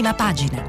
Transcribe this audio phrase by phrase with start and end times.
[0.00, 0.62] prima pagina.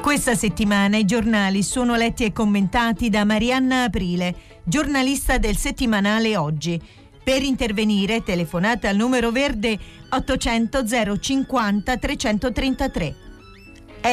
[0.00, 4.34] Questa settimana i giornali sono letti e commentati da Marianna Aprile,
[4.64, 6.80] giornalista del settimanale Oggi.
[7.22, 9.78] Per intervenire telefonate al numero verde
[10.08, 13.16] 800 050 333.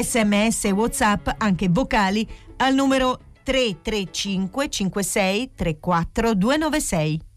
[0.01, 7.34] Sms WhatsApp anche vocali al numero 335 56 34 296.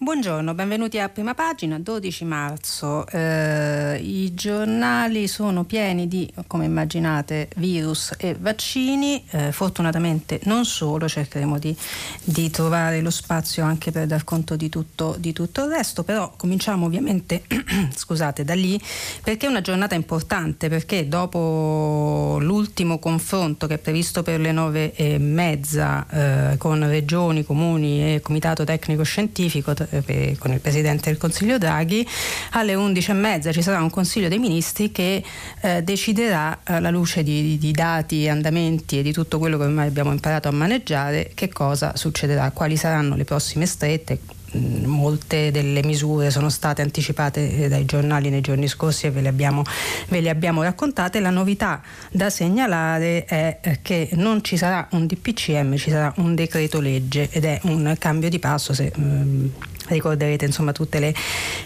[0.00, 3.04] Buongiorno, benvenuti a prima pagina, 12 marzo.
[3.08, 9.24] Eh, I giornali sono pieni di, come immaginate, virus e vaccini.
[9.30, 11.76] Eh, fortunatamente non solo, cercheremo di,
[12.22, 16.32] di, trovare lo spazio anche per dar conto di tutto, di tutto il resto, però
[16.36, 17.42] cominciamo ovviamente
[17.92, 18.80] scusate, da lì
[19.24, 24.94] perché è una giornata importante, perché dopo l'ultimo confronto che è previsto per le nove
[24.94, 26.06] e mezza
[26.52, 32.06] eh, con regioni, comuni e comitato tecnico scientifico, eh, con il Presidente del Consiglio Draghi,
[32.52, 35.22] alle 11.30 ci sarà un Consiglio dei Ministri che
[35.60, 40.12] eh, deciderà alla luce di, di, dati, andamenti e di tutto quello che ormai abbiamo
[40.12, 44.20] imparato a maneggiare che cosa succederà, quali saranno le prossime strette,
[44.56, 49.20] mm, molte delle misure sono state anticipate eh, dai giornali nei giorni scorsi e ve
[49.20, 49.62] le, abbiamo,
[50.08, 51.20] ve le abbiamo, raccontate.
[51.20, 56.34] La novità da segnalare è eh, che non ci sarà un DPCM, ci sarà un
[56.34, 59.50] decreto legge ed è un cambio di passo se, um,
[59.88, 61.14] ricorderete insomma tutte le,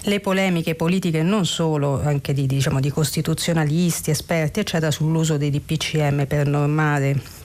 [0.03, 6.27] le polemiche politiche non solo anche di, diciamo, di costituzionalisti, esperti eccetera sull'uso dei DPCM
[6.27, 7.42] per normare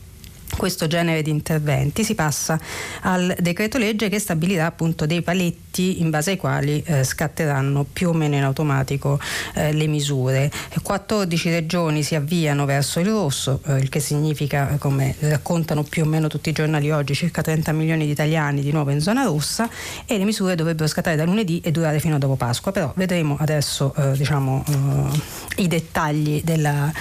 [0.56, 2.59] questo genere di interventi si passa
[3.02, 8.09] al decreto legge che stabilirà appunto dei paletti in base ai quali eh, scatteranno più
[8.09, 9.20] o meno in automatico
[9.53, 10.52] eh, le misure.
[10.81, 16.08] 14 regioni si avviano verso il rosso, eh, il che significa, come raccontano più o
[16.08, 19.70] meno tutti i giornali oggi, circa 30 milioni di italiani di nuovo in zona rossa
[20.06, 22.72] e le misure dovrebbero scattare da lunedì e durare fino a dopo Pasqua.
[22.72, 26.91] Però vedremo adesso eh, diciamo, eh, i dettagli della,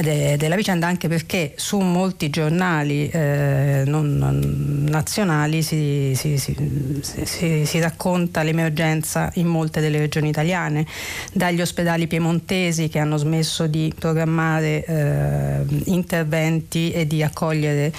[0.00, 7.64] de, della vicenda anche perché su molti giornali eh, non, non, nazionali si, si, si,
[7.64, 10.86] si, racconta l'emergenza in molte delle regioni italiane,
[11.32, 17.92] dagli ospedali piemontesi che hanno smesso di programmare eh, interventi e di accogliere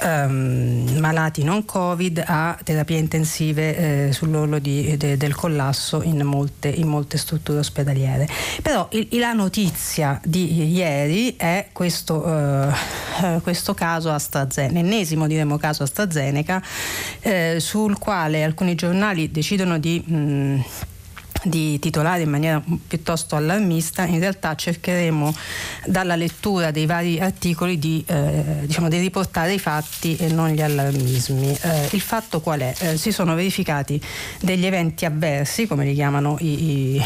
[0.00, 6.68] ehm, malati non Covid a terapie intensive eh, sull'orlo di, de, del collasso in molte,
[6.68, 8.28] in molte, strutture ospedaliere.
[8.62, 15.82] Però il, la notizia di ieri è questo, eh questo caso AstraZeneca, l'ennesimo diremo caso
[15.82, 16.62] AstraZeneca,
[17.20, 20.02] eh, sul quale alcuni giornali decidono di...
[20.04, 20.64] Mh,
[21.46, 25.34] di titolare in maniera piuttosto allarmista, in realtà cercheremo
[25.86, 30.60] dalla lettura dei vari articoli di, eh, diciamo, di riportare i fatti e non gli
[30.60, 31.56] allarmismi.
[31.60, 32.74] Eh, il fatto qual è?
[32.78, 34.00] Eh, si sono verificati
[34.40, 37.02] degli eventi avversi, come li chiamano i, i,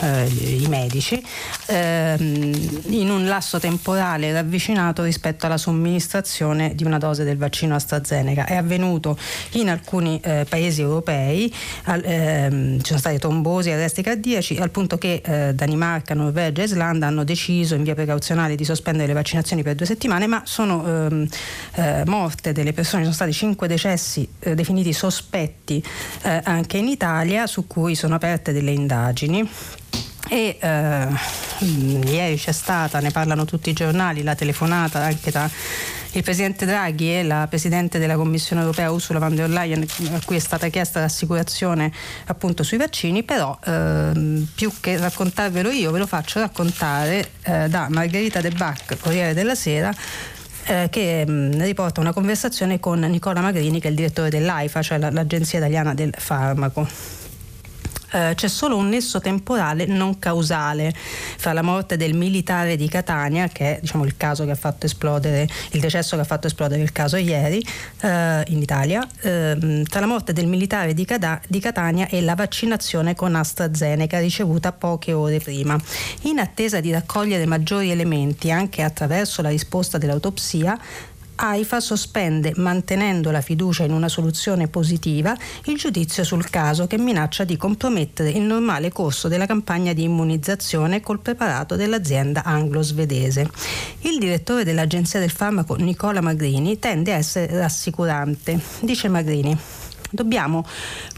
[0.00, 1.22] eh, i medici,
[1.66, 8.44] ehm, in un lasso temporale ravvicinato rispetto alla somministrazione di una dose del vaccino AstraZeneca.
[8.44, 9.16] È avvenuto
[9.52, 11.52] in alcuni eh, paesi europei,
[11.84, 16.64] al, ehm, ci sono stati trombosi, arresti cardiaci, al punto che eh, Danimarca, Norvegia e
[16.64, 20.86] Islanda hanno deciso in via precauzionale di sospendere le vaccinazioni per due settimane, ma sono
[20.86, 21.28] ehm,
[21.74, 25.84] eh, morte delle persone, sono stati cinque decessi eh, definiti sospetti
[26.22, 29.48] eh, anche in Italia, su cui sono aperte delle indagini.
[30.28, 31.08] E eh,
[32.06, 35.50] ieri c'è stata, ne parlano tutti i giornali, la telefonata anche da
[36.16, 40.36] il Presidente Draghi e la Presidente della Commissione europea Ursula von der Leyen a cui
[40.36, 41.92] è stata chiesta l'assicurazione
[42.26, 47.88] appunto sui vaccini, però ehm, più che raccontarvelo io ve lo faccio raccontare eh, da
[47.90, 49.92] Margherita De Bac, Corriere della Sera,
[50.66, 54.82] eh, che mh, mm, riporta una conversazione con Nicola Magrini che è il direttore dell'AIFA,
[54.82, 56.88] cioè l'Agenzia Italiana del Farmaco
[58.14, 63.48] eh, c'è solo un nesso temporale non causale fra la morte del militare di Catania,
[63.48, 66.80] che è diciamo, il caso che ha fatto esplodere, il decesso che ha fatto esplodere
[66.80, 67.64] il caso ieri
[68.00, 72.36] eh, in Italia, eh, tra la morte del militare di, Cada- di Catania e la
[72.36, 75.76] vaccinazione con AstraZeneca ricevuta poche ore prima.
[76.22, 80.78] In attesa di raccogliere maggiori elementi anche attraverso la risposta dell'autopsia,
[81.36, 87.44] AIFA sospende, mantenendo la fiducia in una soluzione positiva, il giudizio sul caso che minaccia
[87.44, 93.50] di compromettere il normale corso della campagna di immunizzazione col preparato dell'azienda anglo-svedese.
[94.00, 98.60] Il direttore dell'Agenzia del Farmaco, Nicola Magrini, tende a essere rassicurante.
[98.80, 99.58] Dice Magrini.
[100.14, 100.64] Dobbiamo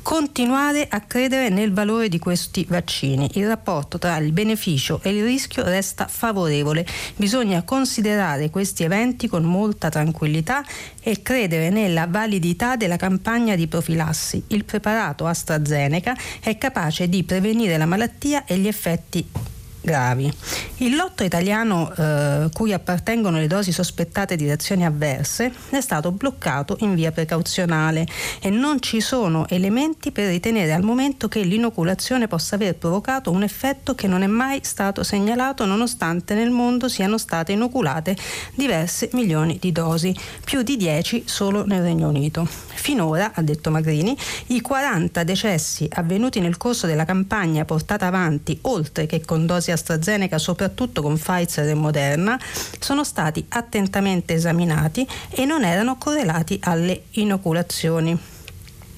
[0.01, 3.29] continuare a credere nel valore di questi vaccini.
[3.35, 6.87] Il rapporto tra il beneficio e il rischio resta favorevole.
[7.17, 10.65] Bisogna considerare questi eventi con molta tranquillità
[11.03, 14.43] e credere nella validità della campagna di profilassi.
[14.47, 19.55] Il preparato AstraZeneca è capace di prevenire la malattia e gli effetti
[19.87, 20.31] gravi.
[20.79, 26.77] Il lotto italiano eh, cui appartengono le dosi sospettate di reazioni avverse è stato bloccato
[26.81, 28.05] in via precauzionale
[28.41, 33.45] e non ci sono elementi per ritenere al momento che l'inoculazione possa aver provocato un
[33.45, 38.17] effetto che non è mai stato segnalato nonostante nel mondo siano state inoculate
[38.55, 42.66] diverse milioni di dosi, più di 10 solo nel Regno Unito.
[42.77, 44.17] Finora, ha detto Magrini,
[44.49, 50.39] i 40 decessi avvenuti nel corso della campagna portata avanti, oltre che con dosi AstraZeneca,
[50.39, 52.39] soprattutto con Pfizer e Moderna,
[52.79, 58.36] sono stati attentamente esaminati e non erano correlati alle inoculazioni.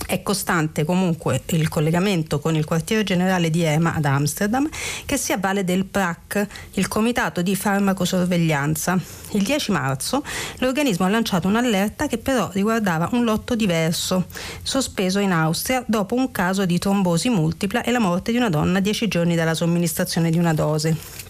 [0.07, 4.69] È costante comunque il collegamento con il quartiere generale di EMA ad Amsterdam
[5.05, 8.99] che si avvale del PRAC, il Comitato di Farmacosorveglianza.
[9.33, 10.25] Il 10 marzo
[10.59, 14.27] l'organismo ha lanciato un'allerta che però riguardava un lotto diverso,
[14.63, 18.81] sospeso in Austria dopo un caso di trombosi multipla e la morte di una donna
[18.81, 21.27] dieci giorni dalla somministrazione di una dose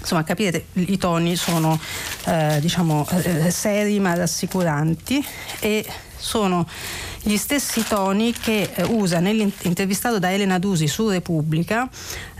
[0.00, 1.78] insomma capite i toni sono
[2.26, 5.24] eh, diciamo eh, seri ma rassicuranti
[5.60, 5.84] e
[6.16, 6.66] sono
[7.28, 11.86] gli stessi toni che eh, usa nell'intervistato da Elena Dusi su Repubblica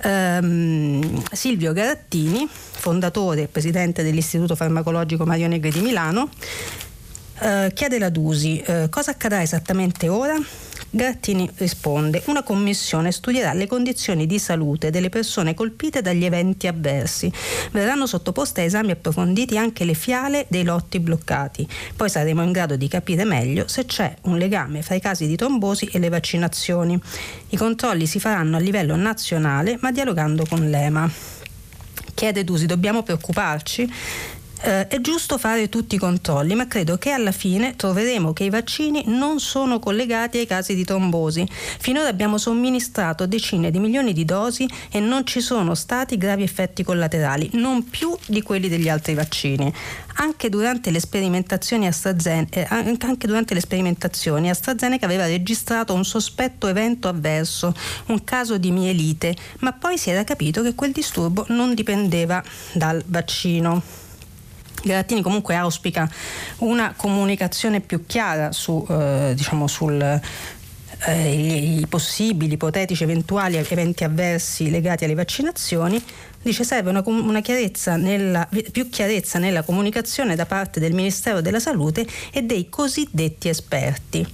[0.02, 6.31] ehm, Silvio Garattini, fondatore e presidente dell'Istituto Farmacologico Mario Negri di Milano,
[7.40, 10.37] eh, chiede la Dusi eh, cosa accadrà esattamente ora?
[10.90, 17.31] Grattini risponde: Una commissione studierà le condizioni di salute delle persone colpite dagli eventi avversi.
[17.73, 21.69] Verranno sottoposte a esami approfonditi anche le fiale dei lotti bloccati.
[21.94, 25.37] Poi saremo in grado di capire meglio se c'è un legame fra i casi di
[25.37, 26.99] trombosi e le vaccinazioni.
[27.50, 31.11] I controlli si faranno a livello nazionale, ma dialogando con l'EMA.
[32.14, 33.93] Chiede Dusi, dobbiamo preoccuparci?
[34.60, 38.50] Eh, è giusto fare tutti i controlli, ma credo che alla fine troveremo che i
[38.50, 41.46] vaccini non sono collegati ai casi di trombosi.
[41.78, 46.82] Finora abbiamo somministrato decine di milioni di dosi e non ci sono stati gravi effetti
[46.82, 49.72] collaterali, non più di quelli degli altri vaccini.
[50.16, 56.66] Anche durante le sperimentazioni AstraZeneca, eh, anche durante le sperimentazioni AstraZeneca aveva registrato un sospetto
[56.66, 57.72] evento avverso,
[58.06, 63.00] un caso di mielite, ma poi si era capito che quel disturbo non dipendeva dal
[63.06, 64.06] vaccino.
[64.83, 66.09] Grattini comunque auspica
[66.59, 70.21] una comunicazione più chiara su, eh, diciamo sul,
[71.07, 76.03] eh, i, possibili, ipotetici, eventuali eventi avversi legati alle vaccinazioni,
[76.43, 81.61] dice serve una, una chiarezza nella, più chiarezza nella comunicazione da parte del Ministero della
[81.61, 84.27] Salute e dei cosiddetti esperti.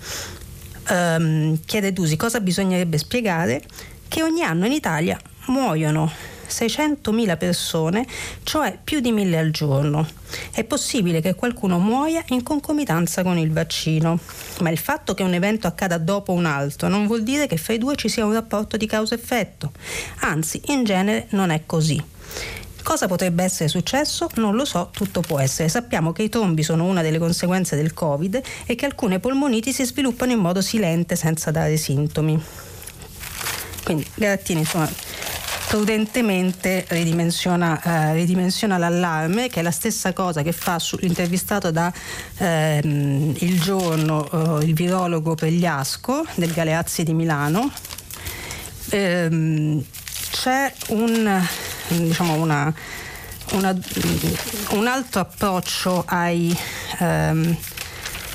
[0.89, 3.63] Um, chiede Dusi cosa bisognerebbe spiegare?
[4.07, 6.11] Che ogni anno in Italia muoiono
[6.55, 8.07] 600.000 persone,
[8.45, 10.07] cioè più di 1000 al giorno.
[10.53, 14.19] È possibile che qualcuno muoia in concomitanza con il vaccino,
[14.61, 17.73] ma il fatto che un evento accada dopo un altro non vuol dire che fra
[17.73, 19.73] i due ci sia un rapporto di causa-effetto,
[20.21, 22.03] anzi in genere non è così.
[22.85, 24.29] Cosa potrebbe essere successo?
[24.35, 25.71] Non lo so, tutto può essere.
[25.71, 29.87] Sappiamo che i trombi sono una delle conseguenze del Covid e che alcune polmoniti si
[29.87, 32.39] sviluppano in modo silente senza dare sintomi.
[33.85, 34.91] Quindi Garattini insomma
[35.75, 41.93] prudentemente ridimensiona, eh, ridimensiona, l'allarme, che è la stessa cosa che fa sull'intervistato da
[42.37, 47.73] ehm, Il Giorno, eh, il virologo Pegliasco del Galeazzi di Milano.
[48.91, 49.85] Ehm,
[50.31, 51.45] c'è un,
[51.89, 52.73] diciamo una,
[53.55, 53.77] una,
[54.71, 56.57] un altro approccio ai,
[57.01, 57.57] ehm,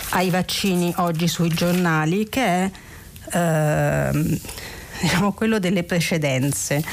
[0.09, 2.71] ai, vaccini oggi sui giornali che è
[3.31, 4.39] ehm,
[5.01, 6.83] diciamo, quello delle precedenze.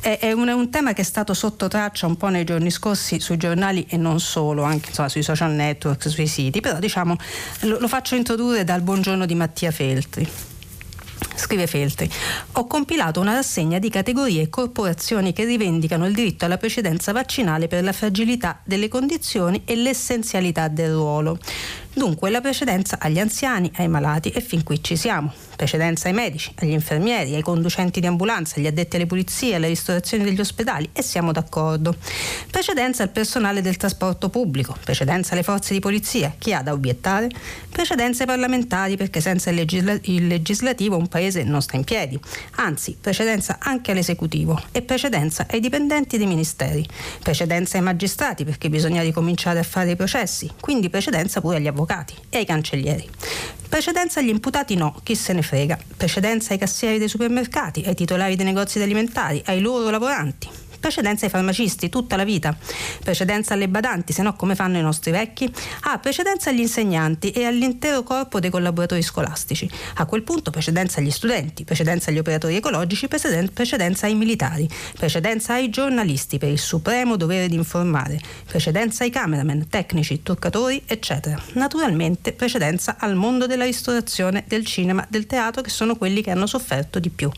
[0.00, 2.70] È, è, un, è, un, tema che è stato sotto traccia un po' nei giorni
[2.70, 7.16] scorsi sui giornali e non solo, anche insomma, sui social network, sui siti, però diciamo,
[7.60, 10.28] lo, lo faccio introdurre dal buongiorno di Mattia Feltri.
[11.36, 12.08] Scrive Feltri,
[12.52, 17.66] ho compilato una rassegna di categorie e corporazioni che rivendicano il diritto alla precedenza vaccinale
[17.66, 21.38] per la fragilità delle condizioni e l'essenzialità del ruolo.
[21.96, 25.32] Dunque la precedenza agli anziani, ai malati e fin qui ci siamo.
[25.54, 30.24] Precedenza ai medici, agli infermieri, ai conducenti di ambulanza, agli addetti alle pulizie, alle ristorazioni
[30.24, 31.94] degli ospedali e siamo d'accordo.
[32.50, 37.28] Precedenza al personale del trasporto pubblico, precedenza alle forze di polizia, chi ha da obiettare?
[37.70, 42.18] Precedenza ai parlamentari perché senza il, legisla- il legislativo un paese non sta in piedi.
[42.56, 46.84] Anzi, precedenza anche all'esecutivo e precedenza ai dipendenti dei ministeri.
[47.22, 51.82] Precedenza ai magistrati perché bisogna ricominciare a fare i processi, quindi precedenza pure agli avvocati
[51.84, 53.08] avvocati e ai cancellieri.
[53.68, 55.78] Precedenza agli imputati no, chi se ne frega.
[55.96, 61.30] Precedenza ai cassieri dei supermercati, ai titolari dei negozi alimentari, ai loro lavoranti precedenza ai
[61.30, 62.54] farmacisti tutta la vita,
[63.02, 65.50] precedenza alle badanti, se no come fanno i nostri vecchi?
[65.84, 69.66] Ah, precedenza agli insegnanti e all'intero corpo dei collaboratori scolastici.
[69.94, 75.70] A quel punto precedenza agli studenti, precedenza agli operatori ecologici, precedenza ai militari, precedenza ai
[75.70, 81.40] giornalisti per il supremo dovere di informare, precedenza ai cameraman, tecnici, truccatori, eccetera.
[81.54, 86.46] Naturalmente precedenza al mondo della ristorazione, del cinema, del teatro che sono quelli che hanno
[86.46, 87.30] sofferto di più.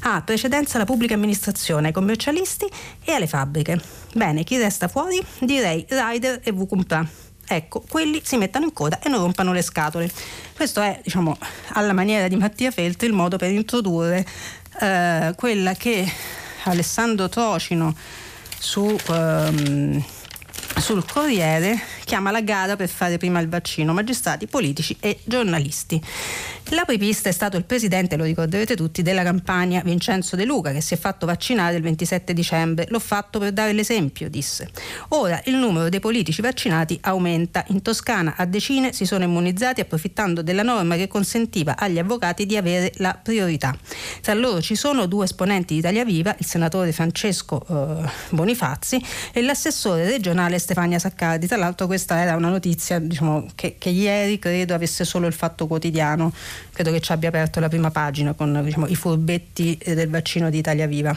[0.00, 2.64] Ah, precedenza alla pubblica amministrazione, ai commercialisti
[3.04, 3.80] e alle fabbriche.
[4.14, 5.24] Bene, chi resta fuori?
[5.40, 7.06] Direi Rider e Vucumpra.
[7.48, 10.10] Ecco, quelli si mettono in coda e non rompano le scatole.
[10.54, 11.36] Questo è, diciamo,
[11.74, 14.26] alla maniera di Mattia Feltri il modo per introdurre
[14.80, 16.10] eh, quella che
[16.64, 17.94] Alessandro Trocino
[18.58, 20.02] su, ehm,
[20.78, 26.00] sul Corriere chiama la gara per fare prima il vaccino magistrati, politici e giornalisti.
[26.70, 30.94] L'apripista è stato il presidente, lo ricorderete tutti, della campagna Vincenzo De Luca, che si
[30.94, 32.86] è fatto vaccinare il 27 dicembre.
[32.88, 34.70] L'ho fatto per dare l'esempio, disse.
[35.10, 37.64] Ora il numero dei politici vaccinati aumenta.
[37.68, 42.56] In Toscana a decine si sono immunizzati approfittando della norma che consentiva agli avvocati di
[42.56, 43.76] avere la priorità.
[44.20, 49.00] Tra loro ci sono due esponenti di Italia Viva, il senatore Francesco eh, Bonifazzi
[49.32, 51.46] e l'assessore regionale Stefania Saccardi.
[51.46, 55.66] Tra l'altro questa era una notizia diciamo, che, che ieri credo avesse solo il Fatto
[55.66, 56.30] Quotidiano
[56.70, 60.58] credo che ci abbia aperto la prima pagina con diciamo, i furbetti del vaccino di
[60.58, 61.16] Italia Viva.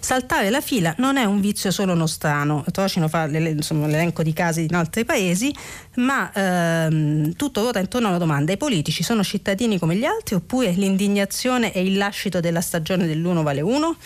[0.00, 4.64] Saltare la fila non è un vizio solo nostrano, Trocino fa insomma, l'elenco di casi
[4.64, 5.52] in altri paesi,
[5.96, 10.70] ma ehm, tutto ruota intorno alla domanda: i politici sono cittadini come gli altri oppure
[10.70, 13.96] l'indignazione e il lascito della stagione dell'uno vale uno?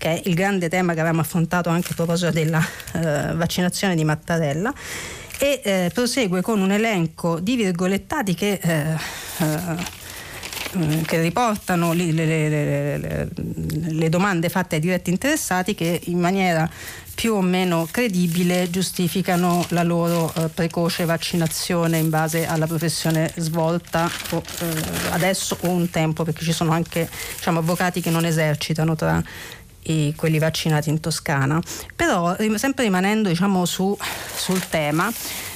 [0.00, 4.02] Che è il grande tema che avevamo affrontato anche a proposito della eh, vaccinazione di
[4.02, 4.72] Mattarella
[5.38, 8.96] e eh, prosegue con un elenco di virgolettati che, eh,
[9.40, 13.28] eh, che riportano le, le, le,
[13.90, 16.68] le, domande fatte ai diretti interessati che in maniera
[17.14, 24.10] più o meno credibile giustificano la loro eh, precoce vaccinazione in base alla professione svolta
[24.30, 24.66] o, eh,
[25.10, 29.22] adesso o un tempo perché ci sono anche diciamo, avvocati che non esercitano tra
[29.90, 31.60] i, quelli vaccinati in Toscana.
[31.94, 33.96] Però sempre rimanendo diciamo, su,
[34.34, 35.12] sul tema,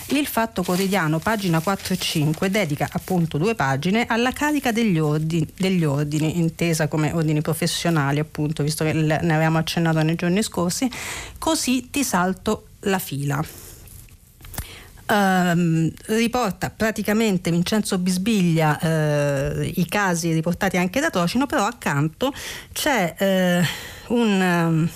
[0.08, 5.48] il Fatto Quotidiano, pagina 4 e 5, dedica appunto due pagine alla carica degli ordini,
[5.56, 10.90] degli ordini, intesa come ordini professionali, appunto, visto che ne avevamo accennato nei giorni scorsi,
[11.38, 13.42] così ti salto la fila.
[15.06, 22.32] Uh, riporta praticamente Vincenzo Bisbiglia uh, i casi riportati anche da Trocino, però accanto
[22.72, 23.14] c'è
[24.08, 24.88] uh, un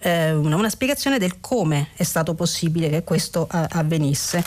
[0.00, 4.42] eh, una, una, spiegazione del come è stato possibile che questo a, avvenisse.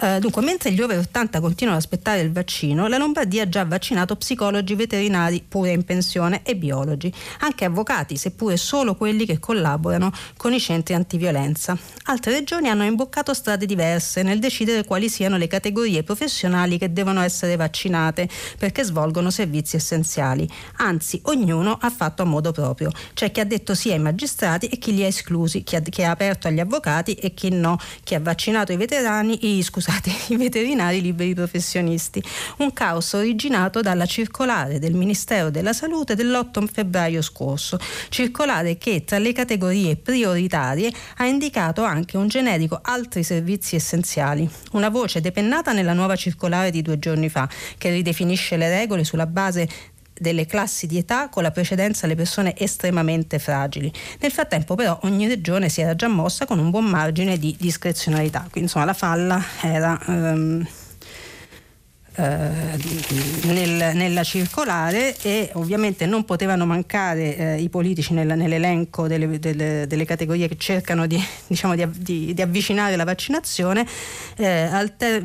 [0.00, 3.64] Eh, dunque, mentre gli over 80 continuano ad aspettare il vaccino, la Lombardia ha già
[3.64, 10.12] vaccinato psicologi, veterinari pure in pensione e biologi, anche avvocati, seppure solo quelli che collaborano
[10.36, 11.78] con i centri antiviolenza.
[12.04, 17.20] Altre regioni hanno imboccato strade diverse nel decidere quali siano le categorie professionali che devono
[17.20, 20.48] essere vaccinate perché svolgono servizi essenziali.
[20.78, 22.90] Anzi, ognuno ha fatto a modo proprio.
[23.14, 26.02] C'è chi ha detto sì ai magistrati e chi li ha esclusi, chi ha, chi
[26.02, 30.36] ha aperto agli avvocati e chi no, chi ha vaccinato i veterani, i, scusate, i
[30.36, 32.22] veterinari liberi professionisti.
[32.58, 39.18] Un caos originato dalla circolare del Ministero della Salute dell'8 febbraio scorso, circolare che tra
[39.18, 45.92] le categorie prioritarie ha indicato anche un generico altri servizi essenziali, una voce depennata nella
[45.92, 49.68] nuova circolare di due giorni fa che ridefinisce le regole sulla base
[50.18, 53.92] delle classi di età con la precedenza alle persone estremamente fragili.
[54.20, 58.40] Nel frattempo però ogni regione si era già mossa con un buon margine di discrezionalità,
[58.40, 59.98] quindi insomma la falla era...
[60.06, 60.84] Um, eh,
[62.16, 69.86] nel, nella circolare e ovviamente non potevano mancare eh, i politici nel, nell'elenco delle, delle,
[69.86, 73.86] delle, categorie che cercano di, diciamo, di, di, di avvicinare la vaccinazione.
[74.36, 75.22] Eh, alter,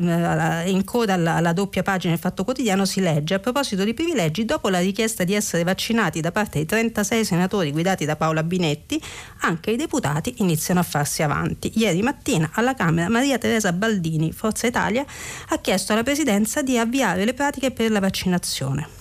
[0.66, 4.44] in coda alla, alla, doppia pagina del Fatto Quotidiano si legge a proposito di privilegi,
[4.44, 9.00] dopo la richiesta di essere vaccinati da parte dei 36 senatori guidati da Paola Binetti,
[9.40, 11.72] anche i deputati iniziano a farsi avanti.
[11.76, 15.04] Ieri mattina alla Camera Maria Teresa Baldini, Forza Italia,
[15.48, 19.00] ha chiesto alla Presidenza di avviare le pratiche per la vaccinazione.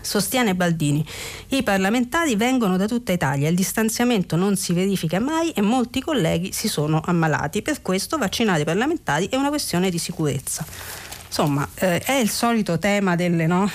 [0.00, 1.04] Sostiene Baldini,
[1.48, 6.52] i parlamentari vengono da tutta Italia, il distanziamento non si verifica mai e molti colleghi
[6.52, 10.66] si sono ammalati, per questo vaccinare i parlamentari è una questione di sicurezza.
[11.26, 13.70] Insomma, eh, è il solito tema delle no?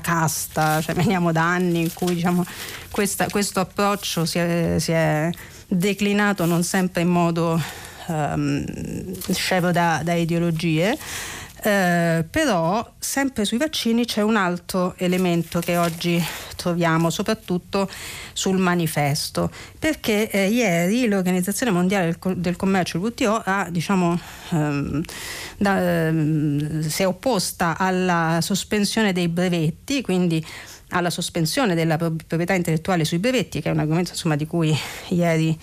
[0.00, 2.44] casta, cioè veniamo da anni in cui diciamo,
[2.90, 5.30] questa, questo approccio si è, si è,
[5.68, 7.60] declinato non sempre in modo
[8.06, 8.64] um,
[9.32, 10.96] scevro da, da ideologie
[11.62, 16.22] Eh, però sempre sui vaccini c'è un altro elemento che oggi
[16.54, 17.88] troviamo, soprattutto
[18.32, 24.18] sul manifesto, perché eh, ieri l'Organizzazione Mondiale del, Commercio, WTO, ha, diciamo,
[24.50, 25.02] ehm,
[25.56, 30.44] da, ehm, si è opposta alla sospensione dei brevetti, quindi
[30.90, 34.76] alla sospensione della proprietà intellettuale sui brevetti, che è un argomento insomma, di cui
[35.08, 35.58] ieri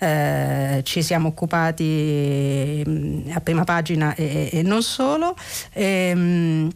[0.00, 5.36] eh, ci siamo occupati mm, a prima pagina e, e non solo.
[5.72, 6.70] E, ehm,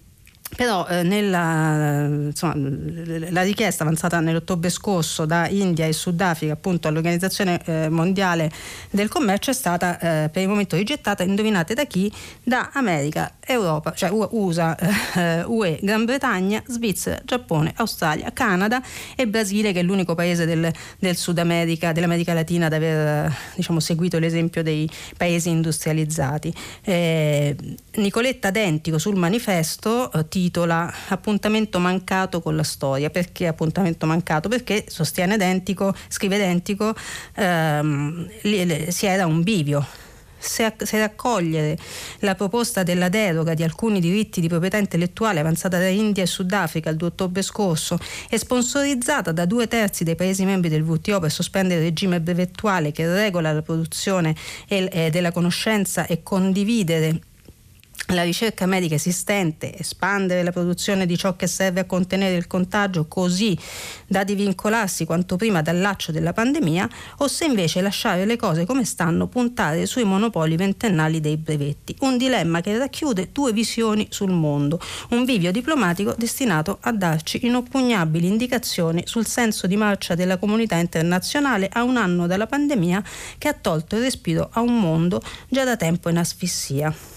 [0.55, 7.61] però eh, nella, insomma, la richiesta avanzata nell'ottobre scorso da India e Sudafrica appunto all'Organizzazione
[7.65, 8.51] eh, Mondiale
[8.91, 12.13] del Commercio è stata eh, per il momento rigettata, indovinate da chi?
[12.43, 14.77] Da America, Europa, cioè USA,
[15.15, 18.83] eh, UE, Gran Bretagna, Svizzera, Giappone, Australia, Canada
[19.17, 23.81] e Brasile che è l'unico paese del, del Sud America, dell'America Latina ad aver diciamo,
[23.81, 26.55] seguito l'esempio dei paesi industrializzati.
[26.83, 27.57] Eh,
[27.97, 33.11] Nicoletta Dentico sul manifesto eh, titola Appuntamento mancato con la storia.
[33.11, 34.49] Perché appuntamento mancato?
[34.49, 36.95] Perché sostiene Dentico, scrive Dentico,
[37.35, 38.29] ehm,
[38.89, 39.87] si era un bivio
[40.45, 41.77] se, raccogliere
[42.21, 46.91] la proposta della deroga di alcuni diritti di proprietà intellettuale avanzata da India e Sudafrica
[46.91, 47.99] il 2 ottobre scorso
[48.29, 52.93] e sponsorizzata da due terzi dei Paesi membri del WTO per sospendere il regime brevettuale
[52.93, 54.37] che regola la produzione
[54.69, 57.21] e, della conoscenza e condividere
[58.09, 63.07] la ricerca medica esistente, espandere la produzione di ciò che serve a contenere il contagio
[63.07, 63.59] così
[64.07, 68.85] da divincolarsi quanto prima dal laccio della pandemia, o se invece lasciare le cose come
[68.85, 71.97] stanno, puntare sui monopoli ventennali dei brevetti.
[72.01, 74.79] Un dilemma che racchiude due visioni sul mondo,
[75.11, 81.71] un vivio diplomatico destinato a darci inoppugnabili indicazioni sul senso di marcia della comunità internazionale
[81.73, 83.03] a un anno dalla pandemia
[83.39, 87.14] che ha tolto il respiro a un mondo già da tempo in asfissia.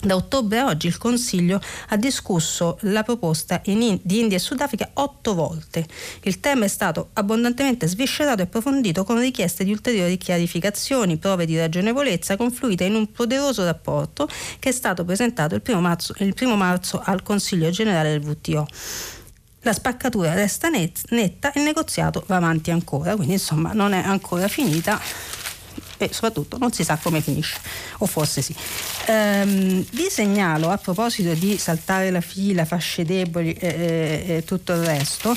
[0.00, 4.90] Da ottobre a oggi il Consiglio ha discusso la proposta in, di India e Sudafrica
[4.94, 5.84] otto volte.
[6.22, 11.58] Il tema è stato abbondantemente sviscerato e approfondito con richieste di ulteriori chiarificazioni, prove di
[11.58, 14.28] ragionevolezza confluite in un poderoso rapporto
[14.60, 18.68] che è stato presentato il primo marzo, il primo marzo al Consiglio generale del WTO.
[19.62, 24.46] La spaccatura resta netta e il negoziato va avanti ancora, quindi insomma non è ancora
[24.46, 25.00] finita
[25.96, 27.58] e soprattutto non si sa come finisce,
[27.98, 28.54] o forse sì.
[29.06, 34.72] Ehm, vi segnalo a proposito di saltare la fila, fasce deboli e, e, e tutto
[34.72, 35.36] il resto,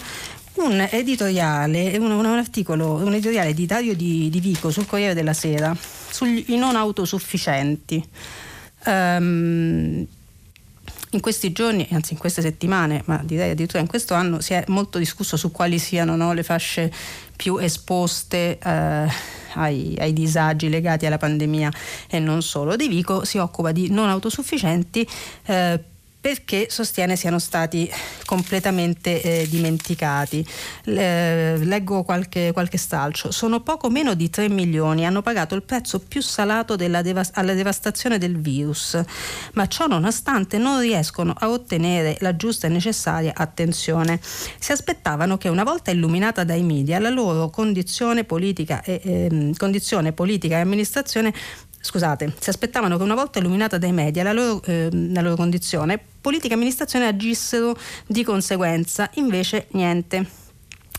[0.53, 5.33] un editoriale, un, un, articolo, un editoriale di Dario Di, di, Vico sul Corriere della
[5.33, 5.75] Sera
[6.09, 8.03] sugli non autosufficienti.
[8.85, 10.07] Um,
[11.13, 14.63] in questi giorni, anzi in queste settimane, ma direi addirittura in questo anno, si è
[14.67, 16.91] molto discusso su quali siano no, le fasce
[17.35, 19.07] più esposte eh,
[19.55, 21.71] ai, ai, disagi legati alla pandemia
[22.09, 22.75] e non solo.
[22.75, 25.07] De Vico si occupa di non autosufficienti
[25.45, 25.83] eh,
[26.21, 27.91] perché sostiene siano stati
[28.25, 30.45] completamente eh, dimenticati.
[30.83, 33.31] Le, leggo qualche, qualche stralcio.
[33.31, 38.19] Sono poco meno di 3 milioni, hanno pagato il prezzo più salato devas- alla devastazione
[38.19, 39.01] del virus,
[39.53, 44.19] ma ciò nonostante non riescono a ottenere la giusta e necessaria attenzione.
[44.21, 50.13] Si aspettavano che una volta illuminata dai media la loro condizione politica e, eh, condizione
[50.13, 51.33] politica e amministrazione
[51.81, 55.99] scusate, si aspettavano che una volta illuminata dai media la loro, eh, la loro condizione,
[56.21, 60.39] politica e amministrazione agissero di conseguenza, invece niente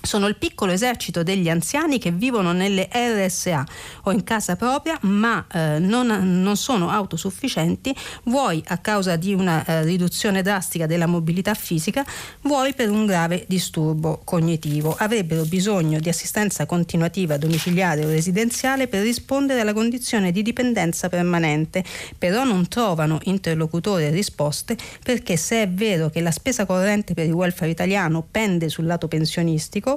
[0.03, 3.65] sono il piccolo esercito degli anziani che vivono nelle RSA
[4.05, 6.07] o in casa propria ma eh, non,
[6.43, 12.05] non, sono autosufficienti, vuoi a causa di una eh, riduzione drastica della mobilità fisica,
[12.43, 14.95] vuoi per un grave disturbo cognitivo.
[14.99, 21.85] Avrebbero bisogno di assistenza continuativa domiciliare o residenziale per rispondere alla condizione di dipendenza permanente,
[22.19, 27.27] però non trovano interlocutori e risposte perché se è vero che la spesa corrente per
[27.27, 29.92] il welfare italiano pende sul lato pensionistico,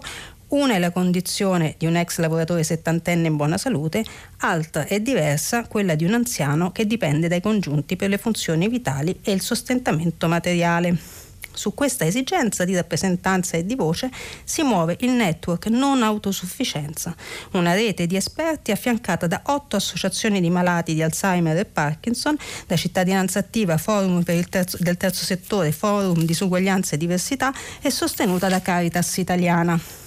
[0.47, 4.03] una è la condizione di un ex lavoratore settantenne in buona salute,
[4.39, 9.19] altra e diversa quella di un anziano che dipende dai congiunti per le funzioni vitali
[9.23, 11.25] e il sostentamento materiale.
[11.56, 14.12] Su questa esigenza di rappresentanza e di voce
[14.44, 17.15] si muove il network Non Autosufficienza,
[17.54, 22.38] una rete di esperti affiancata da otto associazioni di malati di Alzheimer e Parkinson,
[22.68, 28.50] da Cittadinanza Attiva, Forum terzo, del Terzo Settore, Forum di Disuguaglianza e Diversità e sostenuta
[28.50, 30.05] da Caritas Italiana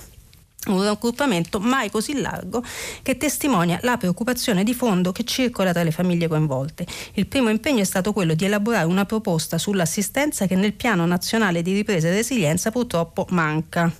[0.66, 2.62] un raggruppamento mai così largo
[3.02, 6.86] che testimonia la preoccupazione di fondo che circola tra le famiglie coinvolte.
[7.14, 11.62] Il primo impegno è stato quello di elaborare una proposta sull'assistenza che nel piano nazionale
[11.62, 13.90] di ripresa e resilienza purtroppo manca.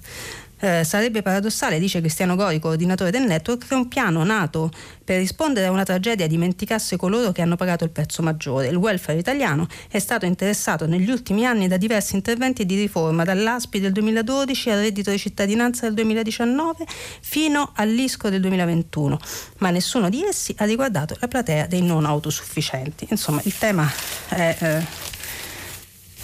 [0.61, 4.71] Eh, sarebbe paradossale, dice Cristiano Gori, coordinatore del network, che un piano nato
[5.05, 8.69] per rispondere a una tragedia dimenticasse coloro che hanno pagato il prezzo maggiore.
[8.69, 13.81] Il welfare italiano è stato interessato negli ultimi anni da diversi interventi di riforma, dall'ASPI
[13.81, 16.85] del 2012 al reddito di cittadinanza del 2019
[17.21, 19.19] fino all'ISCO del 2021,
[19.59, 23.07] ma nessuno di essi ha riguardato la platea dei non autosufficienti.
[23.11, 23.91] Insomma, il tema
[24.29, 24.57] è...
[24.59, 25.17] Eh,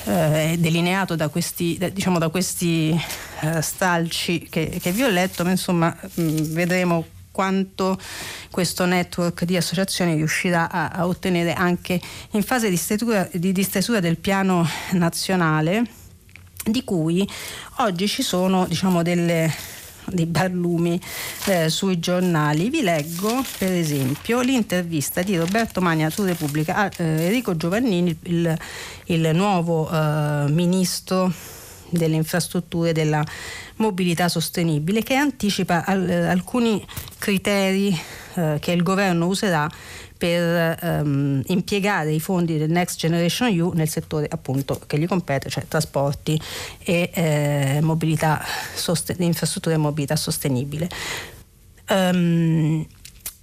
[0.05, 2.99] eh, delineato da questi, diciamo, da questi
[3.41, 7.99] eh, stralci che, che, vi ho letto, ma insomma mh, mm, vedremo quanto
[8.51, 13.63] questo network di associazioni riuscirà a, a ottenere anche in fase di stesura, di, di
[13.63, 15.83] stesura del piano nazionale
[16.65, 17.29] di cui
[17.79, 19.53] oggi ci sono diciamo, delle,
[20.07, 21.01] dei barlumi
[21.47, 22.71] eh, sui giornali.
[22.71, 28.57] Vi leggo per esempio l'intervista di Roberto Magna su Repubblica a eh, Enrico Giovannini, il,
[29.07, 31.33] il nuovo eh, ministro
[31.89, 33.25] delle infrastrutture della
[33.77, 36.85] mobilità sostenibile che anticipa al, alcuni
[37.19, 37.99] criteri
[38.35, 39.69] eh, che il governo userà
[40.25, 45.51] per ehm, impiegare i fondi del Next Generation EU nel settore appunto che gli compete,
[45.51, 46.41] cioè trasporti
[46.83, 48.43] e eh, mobilità
[48.75, 50.89] sosten- infrastrutture e mobilità sostenibile.
[51.91, 52.87] Um,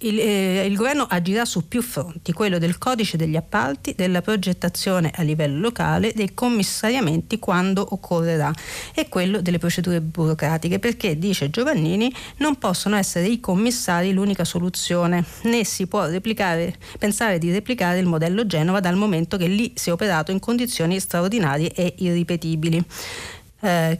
[0.02, 5.10] il, eh, il, governo agirà su più fronti, quello del codice degli appalti, della progettazione
[5.14, 8.52] a livello locale, dei commissariamenti quando occorrerà
[8.94, 15.24] e quello delle procedure burocratiche, perché, dice Giovannini, non possono essere i commissari l'unica soluzione,
[15.42, 16.08] né si può
[16.98, 20.98] pensare di replicare il modello Genova dal momento che lì si è operato in condizioni
[20.98, 22.84] straordinarie e irripetibili.
[23.64, 23.96] Eh,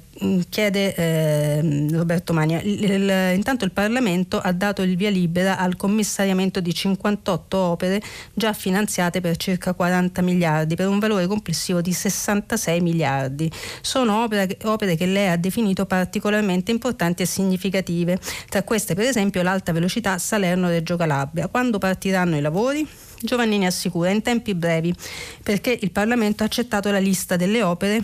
[0.48, 2.60] chiede eh, Roberto Magna.
[2.60, 8.02] Il, il, intanto il Parlamento ha dato il via libera al commissariamento di 58 opere
[8.34, 13.48] già finanziate per circa 40 miliardi, per un valore complessivo di 66 miliardi.
[13.82, 18.18] Sono opere, opere che lei ha definito particolarmente importanti e significative.
[18.48, 21.46] Tra queste, per esempio, l'alta velocità Salerno-Reggio Calabria.
[21.46, 22.84] Quando partiranno i lavori?
[23.20, 24.92] Giovannini assicura in tempi brevi
[25.40, 28.02] perché il Parlamento ha accettato la lista delle opere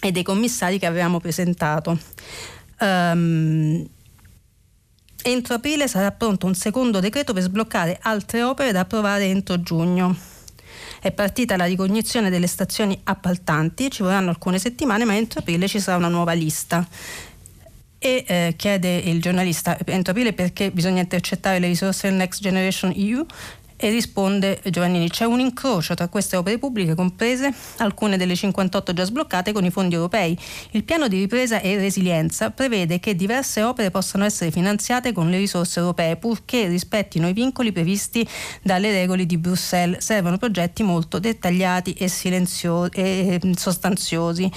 [0.00, 1.98] e dei commissari che avevamo presentato.
[2.80, 3.86] Um,
[5.22, 10.16] entro aprile sarà pronto un secondo decreto per sbloccare altre opere da approvare entro giugno.
[11.00, 15.80] È partita la ricognizione delle stazioni appaltanti, ci vorranno alcune settimane, ma entro aprile ci
[15.80, 16.86] sarà una nuova lista.
[18.02, 22.92] E eh, chiede il giornalista entro aprile perché bisogna intercettare le risorse del Next Generation
[22.96, 23.26] EU
[23.80, 29.04] e risponde Giovannini, c'è un incrocio tra queste opere pubbliche comprese, alcune delle 58 già
[29.04, 30.38] sbloccate con i fondi europei.
[30.72, 35.38] Il piano di ripresa e resilienza prevede che diverse opere possano essere finanziate con le
[35.38, 38.28] risorse europee purché rispettino i vincoli previsti
[38.62, 40.04] dalle regole di Bruxelles.
[40.04, 44.50] Servono progetti molto dettagliati e, silenziosi, e sostanziosi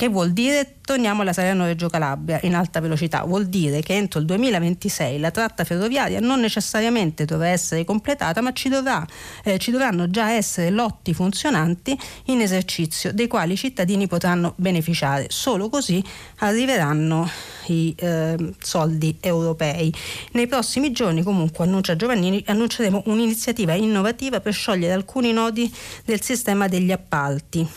[0.00, 4.24] che vuol dire torniamo alla Salerno-Reggio Calabria in alta velocità, vuol dire che entro il
[4.24, 9.06] 2026 la tratta ferroviaria non necessariamente dovrà essere completata, ma ci, dovrà,
[9.44, 15.26] eh, ci dovranno già essere lotti funzionanti in esercizio dei quali i cittadini potranno beneficiare.
[15.28, 16.02] Solo così
[16.38, 17.28] arriveranno
[17.66, 19.92] i eh, soldi europei.
[20.32, 25.70] Nei prossimi giorni, comunque, annuncia Giovannini, annunceremo un'iniziativa innovativa per sciogliere alcuni nodi
[26.06, 27.68] del sistema degli appalti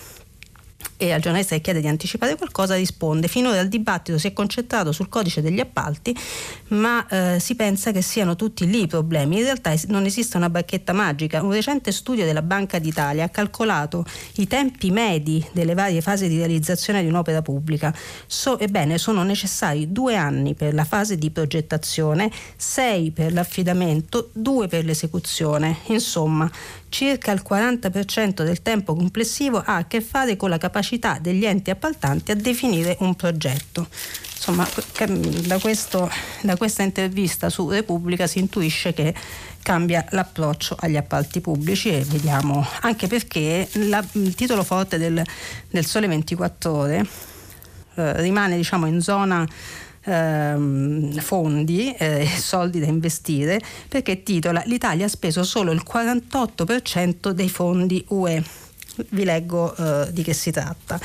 [1.07, 4.91] e al giornalista che chiede di anticipare qualcosa risponde finora il dibattito si è concentrato
[4.91, 6.15] sul codice degli appalti
[6.69, 9.37] ma eh, si pensa che siano tutti lì i problemi.
[9.37, 11.41] In realtà non esiste una bacchetta magica.
[11.41, 16.37] Un recente studio della Banca d'Italia ha calcolato i tempi medi delle varie fasi di
[16.37, 17.93] realizzazione di un'opera pubblica.
[18.25, 24.67] So, ebbene sono necessari due anni per la fase di progettazione sei per l'affidamento due
[24.67, 25.79] per l'esecuzione.
[25.87, 26.49] Insomma
[26.93, 31.71] circa il 40% del tempo complessivo ha a che fare con la capacità degli enti
[31.71, 33.87] appaltanti a definire un progetto.
[34.35, 34.67] Insomma,
[35.47, 36.07] da, questo,
[36.43, 39.11] da questa intervista su Repubblica si intuisce che
[39.63, 45.19] cambia l'approccio agli appalti pubblici e vediamo anche perché la, il titolo forte del,
[45.71, 47.07] del Sole 24 Ore
[47.95, 49.47] eh, rimane diciamo, in zona
[50.03, 57.29] ehm, fondi e eh, soldi da investire perché titola l'Italia ha speso solo il 48%
[57.29, 58.43] dei fondi UE
[59.09, 60.99] vi leggo eh, di che si tratta.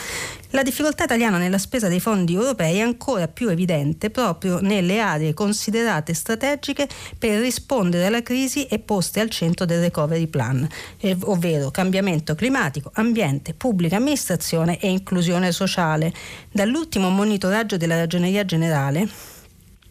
[0.51, 5.35] La difficoltà italiana nella spesa dei fondi europei è ancora più evidente proprio nelle aree
[5.35, 10.67] considerate strategiche per rispondere alla crisi e poste al centro del recovery plan,
[11.01, 16.13] eh, ovvero cambiamento climatico, ambiente, pubblica amministrazione e inclusione sociale.
[16.51, 19.37] Dall'ultimo monitoraggio della Ragioneria Generale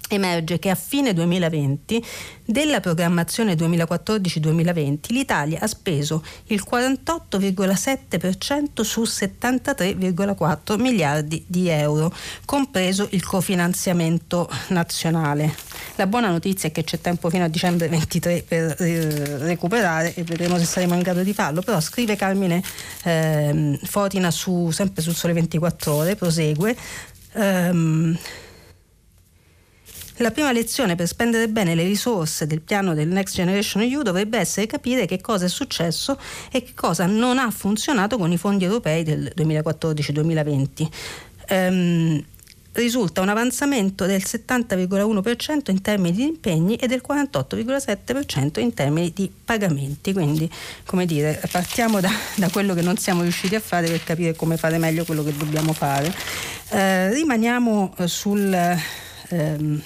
[0.09, 2.03] emerge che a fine 2020
[2.45, 12.13] della programmazione 2014-2020 l'Italia ha speso il 48,7% su 73,4 miliardi di euro,
[12.45, 15.53] compreso il cofinanziamento nazionale.
[15.95, 20.23] La buona notizia è che c'è tempo fino a dicembre 23 per eh, recuperare e
[20.23, 22.63] vedremo se saremo in grado di farlo, però scrive Carmine
[23.03, 26.75] eh, Fotina su, sempre sul Sole 24 ore, prosegue.
[27.33, 28.17] Ehm,
[30.17, 34.37] la prima lezione per spendere bene le risorse del piano del Next Generation EU dovrebbe
[34.37, 36.19] essere capire che cosa è successo
[36.51, 40.87] e che cosa non ha funzionato con i fondi europei del 2014-2020.
[41.49, 42.23] Um,
[42.77, 49.31] risulta un avanzamento del 70,1% in termini di impegni e del 48,7% in termini di
[49.43, 50.13] pagamenti.
[50.13, 50.49] Quindi,
[50.85, 54.57] come dire, partiamo da, da, quello che non siamo riusciti a fare per capire come
[54.57, 56.13] fare meglio quello che dobbiamo fare.
[56.69, 58.55] Eh, rimaniamo sul.
[59.29, 59.81] Ehm,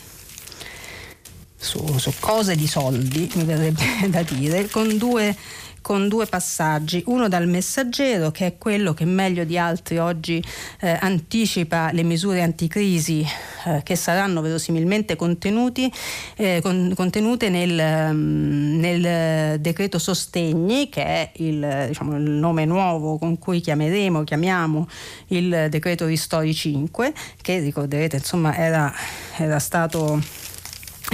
[1.61, 5.35] su, su cose di soldi, mi verrebbe da dire, con due
[5.81, 10.41] con due passaggi, uno dal messaggero che è quello che meglio di altri oggi
[10.79, 13.25] eh, anticipa le misure anticrisi
[13.65, 21.85] eh, che saranno verosimilmente eh, con, contenute nel, um, nel, decreto sostegni che è il,
[21.87, 24.87] diciamo, il, nome nuovo con cui chiameremo, chiamiamo
[25.27, 28.93] il decreto ristori 5 che ricorderete insomma era,
[29.37, 30.21] era stato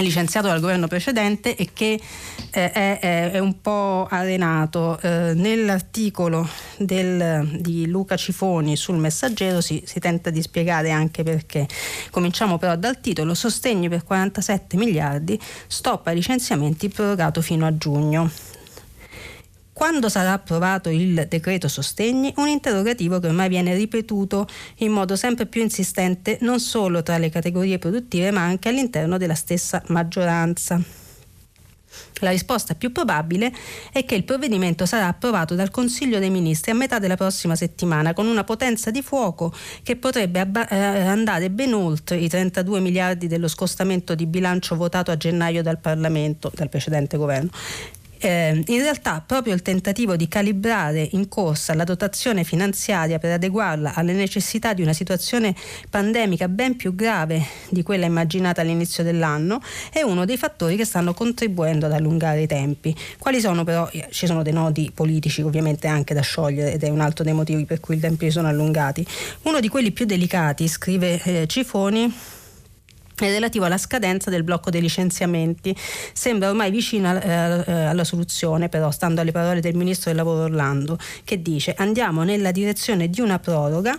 [0.02, 2.00] licenziato dal governo precedente e che
[2.52, 5.00] eh, è, è, un po' arenato.
[5.02, 11.68] Eh, nell'articolo del, di Luca Cifoni sul messaggero si, si, tenta di spiegare anche perché.
[12.10, 18.30] Cominciamo però dal titolo Sostegni per 47 miliardi, stop ai licenziamenti prorogato fino a giugno.
[19.78, 22.34] Quando sarà approvato il decreto sostegni?
[22.38, 27.30] Un interrogativo che ormai viene ripetuto in modo sempre più insistente non solo tra le
[27.30, 30.82] categorie produttive ma anche all'interno della stessa maggioranza.
[32.22, 33.54] La risposta più probabile
[33.92, 38.14] è che il provvedimento sarà approvato dal Consiglio dei Ministri a metà della prossima settimana
[38.14, 43.28] con una potenza di fuoco che potrebbe abba- eh, andare ben oltre i 32 miliardi
[43.28, 47.52] dello scostamento di bilancio votato a gennaio dal Parlamento, dal precedente governo,
[48.20, 53.94] eh, in realtà proprio il tentativo di calibrare in corsa la dotazione finanziaria per adeguarla
[53.94, 55.56] alle necessità di una situazione
[55.90, 61.14] pandemica ben più grave di quella immaginata all'inizio dell'anno è uno dei fattori che stanno
[61.14, 62.96] contribuendo ad allungare i tempi.
[63.18, 63.90] Quali sono però?
[64.10, 67.66] Ci sono dei nodi politici ovviamente anche da sciogliere ed è un altro dei motivi
[67.66, 69.06] per cui i tempi sono allungati.
[69.44, 72.12] Uno di quelli più delicati, scrive eh, Cifoni,
[73.26, 75.76] è relativo alla scadenza del blocco dei licenziamenti.
[76.14, 80.44] Sembra ormai vicina eh, eh, alla soluzione, però, stando alle parole del ministro del lavoro
[80.44, 83.98] Orlando, che dice andiamo nella direzione di una proroga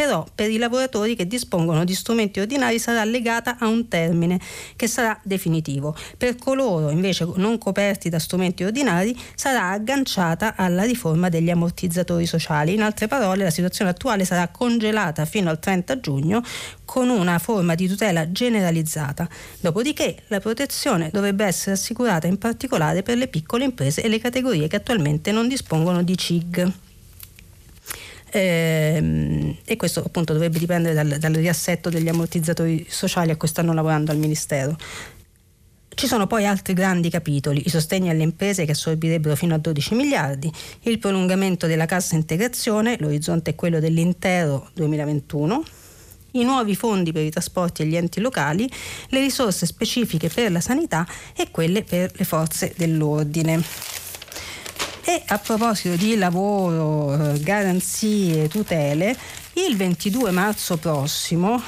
[0.00, 4.40] però per i lavoratori che dispongono di strumenti ordinari sarà legata a un termine
[4.74, 5.94] che sarà definitivo.
[6.16, 12.72] Per coloro invece non coperti da strumenti ordinari sarà agganciata alla riforma degli ammortizzatori sociali.
[12.72, 16.42] In altre parole la situazione attuale sarà congelata fino al 30 giugno
[16.86, 19.28] con una forma di tutela generalizzata.
[19.60, 24.66] Dopodiché la protezione dovrebbe essere assicurata in particolare per le piccole imprese e le categorie
[24.66, 26.72] che attualmente non dispongono di CIG.
[28.32, 33.72] Ehm, e questo appunto dovrebbe dipendere dal, dal riassetto degli ammortizzatori sociali a cui stanno
[33.72, 34.76] lavorando al Ministero.
[35.92, 39.94] Ci sono poi altri grandi capitoli, i sostegni alle imprese che assorbirebbero fino a 12
[39.94, 40.50] miliardi,
[40.82, 45.62] il prolungamento della cassa integrazione, l'orizzonte è quello dell'intero 2021,
[46.32, 48.70] i nuovi fondi per i trasporti e gli enti locali,
[49.08, 53.62] le risorse specifiche per la sanità e quelle per le forze dell'ordine.
[55.10, 59.16] E a proposito di lavoro, eh, garanzie, tutele,
[59.54, 61.60] il 22 marzo prossimo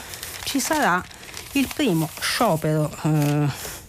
[0.44, 1.02] ci sarà
[1.54, 3.46] il primo sciopero eh,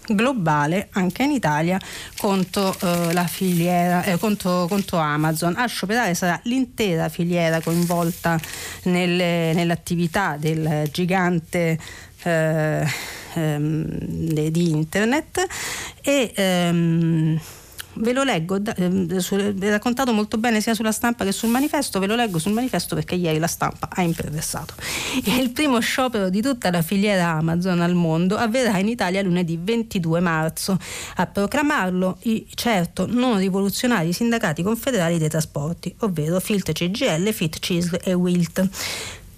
[0.08, 1.80] globale anche in Italia
[2.18, 5.54] contro eh, la filiera eh, contro, contro, Amazon.
[5.56, 8.40] A scioperare sarà l'intera filiera coinvolta
[8.86, 11.78] nelle, nell'attività del gigante
[12.24, 12.88] eh,
[13.36, 13.86] ehm,
[14.50, 15.46] di internet
[16.02, 17.40] e ehm,
[17.96, 22.00] ve lo leggo, eh, su, è raccontato molto bene sia sulla stampa che sul manifesto,
[22.00, 24.74] ve lo leggo sul manifesto perché ieri la stampa ha imperversato.
[25.24, 30.20] Il primo sciopero di tutta la filiera Amazon al mondo avverrà in Italia lunedì 22
[30.20, 30.78] marzo.
[31.16, 38.00] A proclamarlo i certo non rivoluzionari sindacati confederali dei trasporti, ovvero FILT CGL, FIT CISL
[38.04, 38.70] e WILT.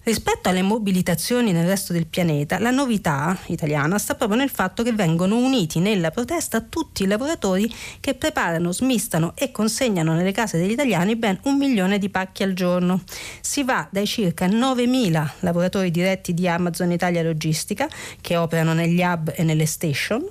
[0.06, 4.94] Rispetto alle mobilitazioni nel resto del pianeta, la novità italiana sta proprio nel fatto che
[4.94, 10.70] vengono uniti nella protesta tutti i lavoratori che preparano, smistano e consegnano nelle case degli
[10.70, 13.02] italiani ben un milione di pacchi al giorno.
[13.42, 17.90] Si va dai circa 9.000 lavoratori diretti di Amazon Italia Logistica
[18.22, 20.24] che operano negli hub e nelle station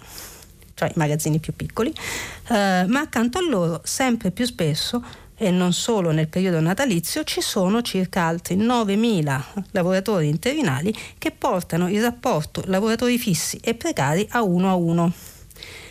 [0.75, 5.03] cioè i magazzini più piccoli, eh, ma accanto a loro sempre più spesso
[5.37, 9.43] e non solo nel periodo natalizio, ci sono circa altri 9.000
[9.73, 15.13] lavoratori interinali che portano il rapporto lavoratori fissi e precari a uno a uno.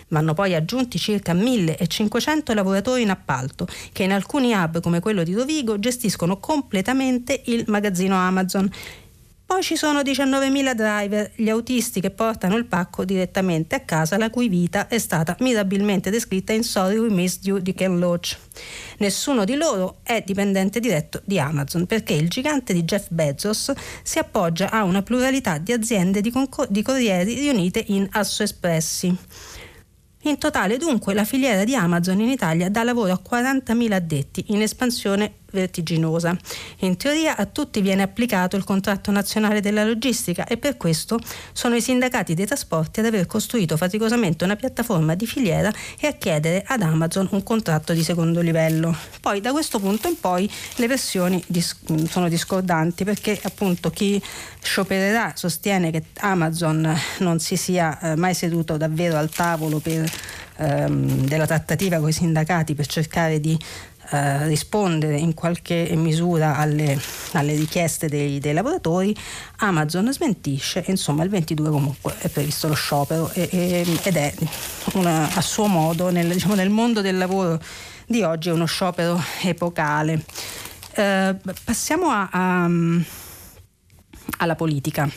[0.10, 5.34] Vanno poi aggiunti circa 1.500 lavoratori in appalto che in alcuni hub come quello di
[5.34, 8.70] Rovigo gestiscono completamente il magazzino Amazon
[9.54, 14.32] poi ci sono 19.000 driver, gli autisti che portano il pacco direttamente a casa, la
[14.32, 18.36] cui vita è stata mirabilmente descritta in Sorry We Missed You di Ken Loach.
[18.98, 24.18] Nessuno di loro è dipendente diretto di Amazon perché il gigante di Jeff Bezos si
[24.18, 29.16] appoggia a una pluralità di aziende di, concor- di corrieri riunite in Asso Espressi.
[30.24, 34.64] In totale dunque la filiera di Amazon in Italia dà lavoro a 40.000 addetti in
[34.64, 36.36] espansione vertiginosa.
[36.80, 41.20] In teoria a tutti viene applicato il contratto nazionale della logistica e per questo
[41.54, 46.14] sono i sindacati dei trasporti ad aver costruito faticosamente una piattaforma di filiera e a
[46.14, 48.96] chiedere ad Amazon un contratto di secondo livello.
[49.22, 51.78] Poi da questo punto in poi le versioni dis-
[52.10, 54.22] sono discordanti perché appunto chi
[54.62, 60.10] sciopererà sostiene che Amazon non si sia eh, mai seduto davvero al tavolo per,
[60.58, 63.58] ehm, della trattativa con i sindacati per cercare di
[64.14, 69.16] eh, rispondere in qualche misura alle, alle richieste dei, dei, lavoratori,
[69.58, 74.32] Amazon smentisce e insomma il 22 comunque è previsto lo sciopero e, e, ed è
[74.94, 77.60] una, a suo modo nel, diciamo, nel mondo del lavoro
[78.06, 80.24] di oggi è uno sciopero epocale.
[80.92, 82.70] Eh, passiamo a, a,
[84.38, 85.10] alla politica,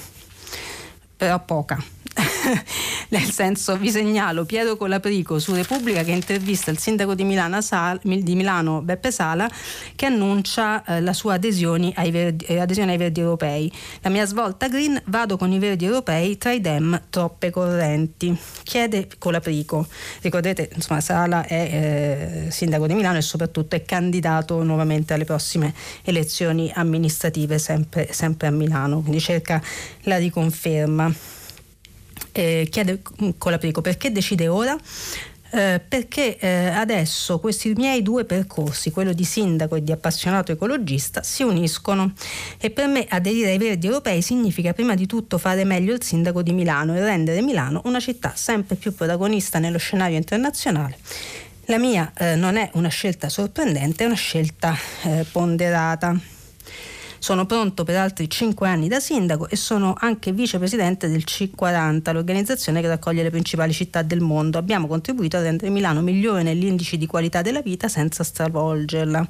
[1.17, 1.96] però poca.
[3.09, 8.01] nel senso vi segnalo Piero Colaprico su Repubblica che intervista il sindaco di Milano, Sal,
[8.03, 9.49] di Milano Beppe Sala
[9.95, 13.71] che annuncia eh, la sua adesione ai, verdi, eh, adesione ai Verdi europei.
[14.01, 18.37] La mia svolta green, vado con i Verdi europei, tra i dem troppe correnti.
[18.63, 19.87] Chiede Colaprico.
[20.23, 25.75] Ricordate, insomma, Sala è eh, sindaco di Milano e soprattutto è candidato nuovamente alle prossime
[26.03, 29.63] elezioni amministrative sempre, sempre a Milano, quindi cerca
[30.03, 31.35] la riconferma
[32.33, 33.03] eh, chiede
[33.39, 34.77] Colaprico perché decide ora?
[35.51, 41.23] Eh, perché eh, adesso questi miei due percorsi, quello di sindaco e di appassionato ecologista,
[41.23, 42.13] si uniscono
[42.59, 46.43] e per me aderire ai verdi europei significa prima di tutto fare meglio il sindaco
[46.43, 50.99] di Milano e rendere Milano una città sempre più protagonista nello scenario internazionale.
[51.67, 56.17] La mia eh, non è una scelta sorprendente, è una scelta eh, ponderata.
[57.27, 62.81] Sono pronto per altri 5 anni da sindaco e sono anche vicepresidente del C40, l'organizzazione
[62.81, 64.59] che raccoglie le principali città del mondo.
[64.59, 69.29] Abbiamo contribuito a rendere Milano migliore negli indici di qualità della vita senza stravolgerla.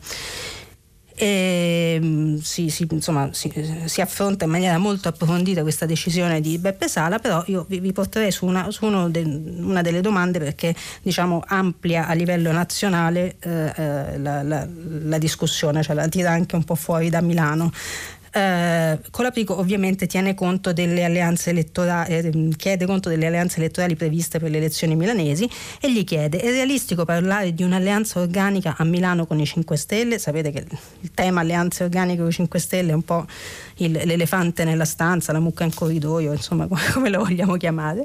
[1.18, 3.50] E, mm, si, si, insomma, si,
[3.86, 7.92] si, affronta in maniera molto approfondita questa decisione di Beppe Sala, però io vi, vi
[7.92, 13.72] porterei su, una, su de, una, delle domande perché diciamo, amplia a livello nazionale eh,
[13.74, 17.72] eh la, la, la, discussione, cioè la tira anche un po' fuori da Milano.
[18.36, 24.38] Eh, Colaprico ovviamente tiene conto delle alleanze elettorali, eh, chiede conto delle alleanze elettorali previste
[24.38, 25.48] per le elezioni milanesi
[25.80, 30.18] e gli chiede: è realistico parlare di un'alleanza organica a Milano con i 5 Stelle?
[30.18, 30.66] Sapete che
[31.00, 33.24] il tema alleanze organiche con i 5 Stelle è un po'
[33.76, 38.02] il, l'elefante nella stanza, la mucca in corridoio, insomma, come, lo vogliamo chiamare.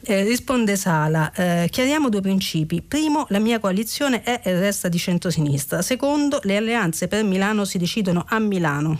[0.00, 2.80] Eh, risponde Sala, eh, chiariamo due principi.
[2.80, 5.82] Primo, la mia coalizione è e resta di centrosinistra.
[5.82, 8.98] Secondo, le alleanze per Milano si decidono a Milano.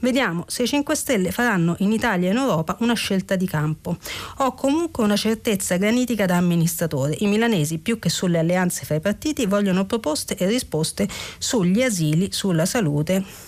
[0.00, 3.96] Vediamo se i 5 Stelle faranno in Italia e in Europa una scelta di campo.
[4.38, 7.16] Ho comunque una certezza granitica da amministratore.
[7.18, 11.08] I milanesi, più che sulle alleanze fra i partiti, vogliono proposte e risposte
[11.38, 13.46] sugli asili, sulla salute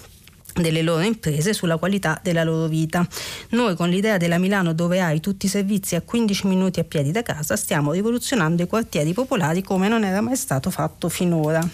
[0.53, 3.07] delle loro imprese sulla qualità della loro vita.
[3.51, 7.13] Noi con l'idea della Milano dove hai tutti i servizi a 15 minuti a piedi
[7.13, 11.67] da casa stiamo rivoluzionando i quartieri popolari come non era mai stato fatto finora.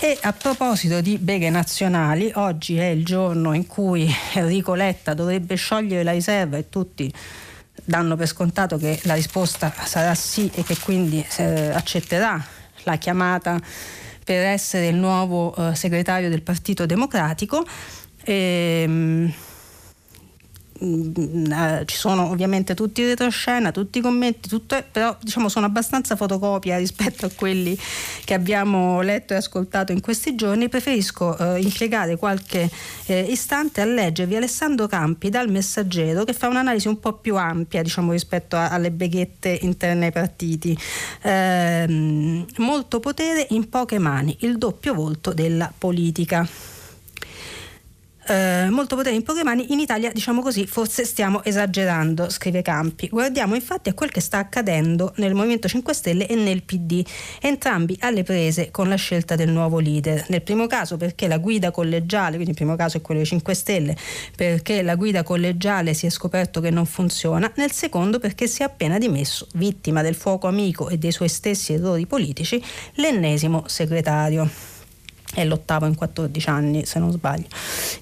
[0.00, 5.54] E a proposito di beghe nazionali, oggi è il giorno in cui Enrico Letta dovrebbe
[5.54, 7.12] sciogliere la riserva e tutti
[7.84, 12.42] danno per scontato che la risposta sarà sì e che quindi eh, accetterà
[12.82, 13.58] la chiamata
[14.24, 17.64] per essere il nuovo eh, segretario del Partito Democratico.
[18.22, 19.32] E, ehm,
[21.84, 26.76] ci sono ovviamente tutti i retroscena, tutti i commenti, tutto, però diciamo sono abbastanza fotocopia
[26.76, 27.76] rispetto a quelli
[28.24, 30.68] che abbiamo letto e ascoltato in questi giorni.
[30.68, 32.70] Preferisco eh, impiegare qualche
[33.06, 37.82] eh, istante a leggervi Alessandro Campi dal Messaggero che fa un'analisi un po' più ampia
[37.82, 40.76] diciamo, rispetto a, alle beghette interne ai partiti.
[41.22, 46.72] Ehm, molto potere in poche mani, il doppio volto della politica
[48.26, 53.08] eh, molto potere in poche mani, in Italia diciamo così forse stiamo esagerando, scrive Campi.
[53.08, 57.04] Guardiamo infatti a quel che sta accadendo nel Movimento 5 Stelle e nel PD,
[57.40, 60.24] entrambi alle prese con la scelta del nuovo leader.
[60.28, 63.54] Nel primo caso perché la guida collegiale, quindi il primo caso è quello dei 5
[63.54, 63.96] Stelle,
[64.34, 68.64] perché la guida collegiale si è scoperto che non funziona, nel secondo perché si è
[68.64, 72.62] appena dimesso, vittima del fuoco amico e dei suoi stessi errori politici,
[72.94, 74.73] l'ennesimo segretario
[75.32, 77.46] è l'ottavo in 14 anni se non sbaglio.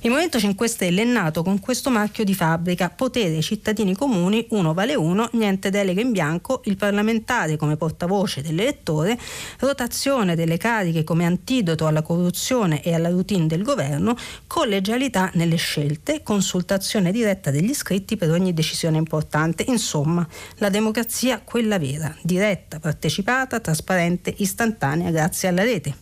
[0.01, 4.75] Il Movimento 5 Stelle è nato con questo marchio di fabbrica, potere cittadini comuni, uno
[4.75, 9.19] vale uno, niente delega in bianco, il parlamentare come portavoce dell'elettore,
[9.59, 14.17] rotazione delle cariche come antidoto alla corruzione e alla routine del governo,
[14.47, 21.79] collegialità nelle scelte, consultazione diretta degli iscritti per ogni decisione importante, insomma la democrazia quella
[21.79, 25.95] vera, diretta, partecipata, trasparente, istantanea grazie alla rete.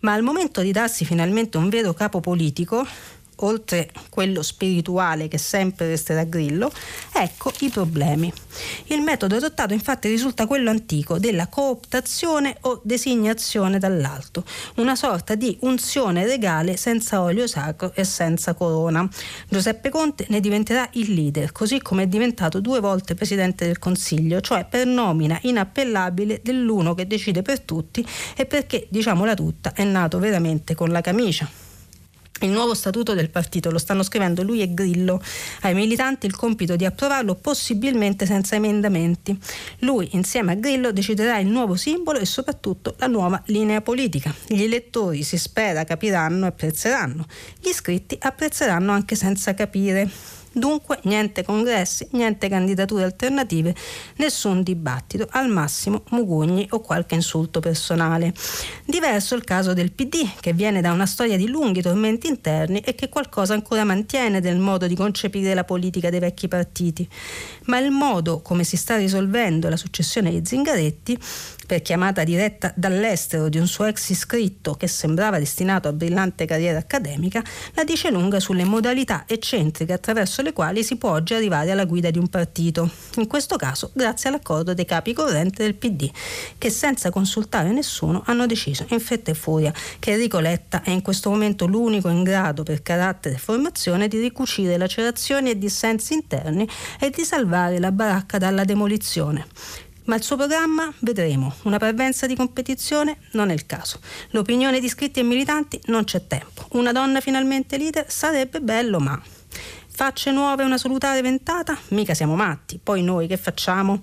[0.00, 2.86] Ma al momento di darsi finalmente un vero capo politico,
[3.40, 6.70] oltre quello spirituale che sempre resterà grillo,
[7.12, 8.32] ecco i problemi.
[8.86, 14.44] Il metodo adottato infatti risulta quello antico della cooptazione o designazione dall'alto,
[14.76, 19.08] una sorta di unzione regale senza olio sacro e senza corona.
[19.48, 24.40] Giuseppe Conte ne diventerà il leader, così come è diventato due volte Presidente del Consiglio,
[24.40, 30.18] cioè per nomina inappellabile dell'uno che decide per tutti e perché, diciamola tutta, è nato
[30.18, 31.67] veramente con la camicia.
[32.40, 35.20] Il nuovo statuto del partito lo stanno scrivendo lui e Grillo.
[35.62, 39.36] Ai militanti il compito di approvarlo possibilmente senza emendamenti.
[39.80, 44.32] Lui insieme a Grillo deciderà il nuovo simbolo e soprattutto la nuova linea politica.
[44.46, 47.26] Gli elettori si spera capiranno e apprezzeranno.
[47.60, 50.37] Gli iscritti apprezzeranno anche senza capire.
[50.58, 53.74] Dunque niente congressi, niente candidature alternative,
[54.16, 58.34] nessun dibattito, al massimo mugugni o qualche insulto personale.
[58.84, 62.96] Diverso il caso del PD, che viene da una storia di lunghi tormenti interni e
[62.96, 67.08] che qualcosa ancora mantiene del modo di concepire la politica dei vecchi partiti.
[67.66, 71.18] Ma il modo come si sta risolvendo la successione di Zingaretti
[71.68, 76.78] per chiamata diretta dall'estero di un suo ex iscritto che sembrava destinato a brillante carriera
[76.78, 77.44] accademica,
[77.74, 82.10] la dice lunga sulle modalità eccentriche attraverso le quali si può oggi arrivare alla guida
[82.10, 82.90] di un partito.
[83.16, 86.10] In questo caso grazie all'accordo dei capi correnti del PD,
[86.56, 91.02] che senza consultare nessuno hanno deciso in fretta e furia che Enrico Letta è in
[91.02, 96.66] questo momento l'unico in grado per carattere e formazione di ricucire lacerazioni e dissensi interni
[96.98, 99.44] e di salvare la baracca dalla demolizione.
[100.08, 100.90] Ma il suo programma?
[101.00, 101.54] Vedremo.
[101.64, 103.18] Una parvenza di competizione?
[103.32, 104.00] Non è il caso.
[104.30, 105.78] L'opinione di iscritti e militanti?
[105.86, 106.66] Non c'è tempo.
[106.70, 108.10] Una donna finalmente leader?
[108.10, 109.20] Sarebbe bello, ma...
[109.86, 111.76] Facce nuove, una salutare ventata?
[111.88, 112.80] Mica siamo matti.
[112.82, 114.00] Poi noi che facciamo?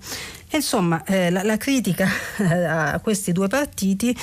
[0.56, 2.08] insomma, eh, la, la, critica
[2.94, 4.16] a questi due partiti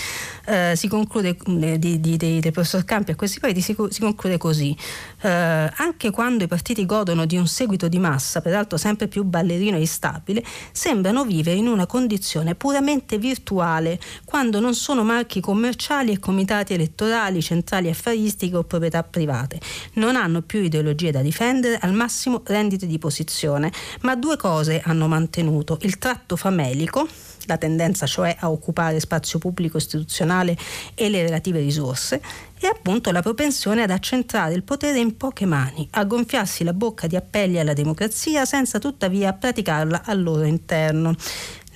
[0.46, 4.00] eh, si conclude, eh, di, di, di, del professor Campi a questi partiti si, si
[4.00, 4.76] conclude così.
[5.24, 9.78] Eh, anche quando i partiti godono di un seguito di massa, peraltro sempre più ballerino
[9.78, 10.44] e instabile,
[10.74, 17.42] sembrano vivere in una condizione puramente virtuale, quando non sono marchi commerciali e comitati elettorali,
[17.42, 19.62] centrali affaristiche o proprietà private.
[19.94, 23.72] Non hanno più ideologie da difendere, al massimo rendite di posizione,
[24.02, 25.78] ma due cose hanno mantenuto.
[25.84, 27.08] Il tratto famelico,
[27.46, 30.58] la tendenza cioè a occupare spazio pubblico istituzionale
[30.96, 32.22] e le relative risorse,
[32.66, 37.08] e appunto la propensione ad accentrare il potere in poche mani, a gonfiarsi la bocca
[37.08, 41.14] di appelli alla democrazia senza tuttavia praticarla al loro interno.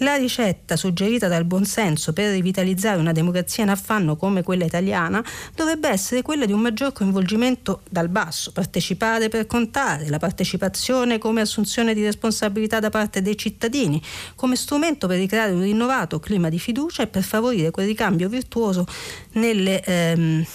[0.02, 5.24] La ricetta suggerita dal buonsenso per rivitalizzare una democrazia in affanno come quella italiana
[5.56, 11.42] dovrebbe essere quella di un maggior coinvolgimento dal basso, partecipare per contare, la partecipazione come
[11.42, 14.00] assunzione di responsabilità da parte dei cittadini,
[14.36, 18.86] come strumento per ricreare un rinnovato clima di fiducia e per favorire quel ricambio virtuoso
[19.32, 20.46] nelle ehm,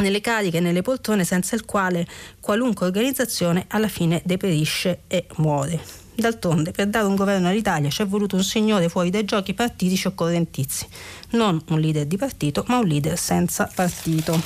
[0.00, 2.06] nelle cariche e nelle poltrone senza il quale
[2.40, 5.80] qualunque organizzazione alla fine deperisce e muore.
[6.14, 10.06] D'altronde, per dare un governo all'Italia ci è voluto un signore fuori dai giochi partitici
[10.06, 10.86] o correntizi,
[11.30, 14.38] non un leader di partito, ma un leader senza partito.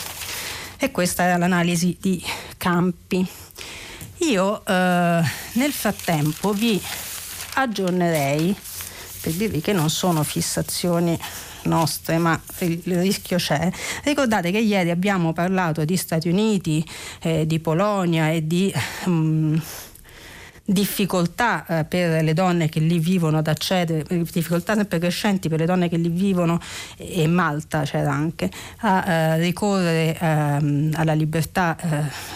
[0.78, 2.22] E questa era l'analisi di
[2.56, 3.26] Campi.
[4.18, 6.80] Io eh, nel frattempo vi
[7.54, 8.54] aggiornerei
[9.20, 11.18] per dirvi che non sono fissazioni
[11.64, 13.70] nostre, ma il rischio c'è.
[14.02, 16.84] Ricordate che ieri abbiamo parlato di Stati Uniti,
[17.22, 18.72] eh, di Polonia e di
[19.06, 19.60] um,
[20.64, 25.66] difficoltà eh, per le donne che lì vivono ad accedere, difficoltà sempre crescenti per le
[25.66, 26.58] donne che lì vivono
[26.96, 31.76] e Malta c'era anche, a eh, ricorrere ehm, alla libertà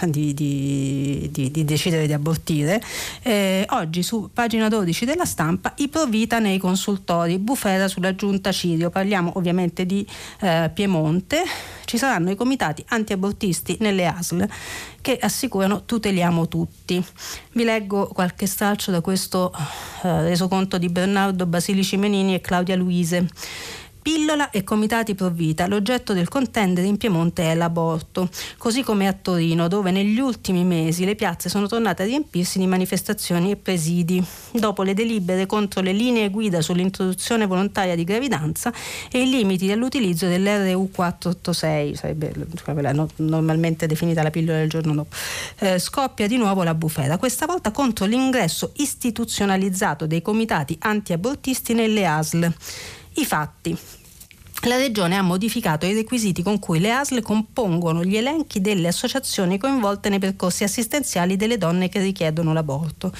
[0.00, 2.82] eh, di, di, di, di, decidere di abortire.
[3.22, 8.90] Eh, oggi su pagina 12 della stampa i provita nei consultori, bufera sulla giunta Cirio,
[8.90, 10.06] parliamo ovviamente di
[10.40, 11.42] eh, Piemonte,
[11.88, 14.46] ci saranno i comitati antiabortisti nelle ASL
[15.00, 17.02] che assicurano tuteliamo tutti.
[17.52, 19.50] Vi leggo qualche straccio da questo
[20.02, 23.26] eh, resoconto di Bernardo Basilici Menini e Claudia Luise.
[24.08, 25.66] Pillola e comitati pro vita.
[25.66, 31.04] L'oggetto del contendere in Piemonte è l'aborto, così come a Torino, dove negli ultimi mesi
[31.04, 35.92] le piazze sono tornate a riempirsi di manifestazioni e presidi, dopo le delibere contro le
[35.92, 38.72] linee guida sull'introduzione volontaria di gravidanza
[39.10, 42.32] e i limiti dell'utilizzo dell'RU 486, sarebbe
[43.16, 45.14] normalmente definita la pillola del giorno dopo.
[45.58, 52.06] Eh, scoppia di nuovo la bufera, questa volta contro l'ingresso istituzionalizzato dei comitati antiabortisti nelle
[52.06, 52.54] ASL.
[53.18, 53.76] I fatti
[54.62, 59.56] la Regione ha modificato i requisiti con cui le ASL compongono gli elenchi delle associazioni
[59.56, 63.12] coinvolte nei percorsi assistenziali delle donne che richiedono l'aborto.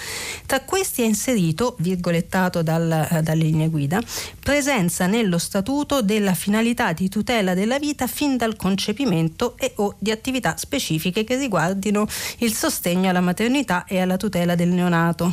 [0.47, 4.03] Tra questi è inserito, virgolettato dal, dalle linee guida,
[4.43, 10.11] presenza nello statuto della finalità di tutela della vita fin dal concepimento e o di
[10.11, 12.07] attività specifiche che riguardino
[12.39, 15.33] il sostegno alla maternità e alla tutela del neonato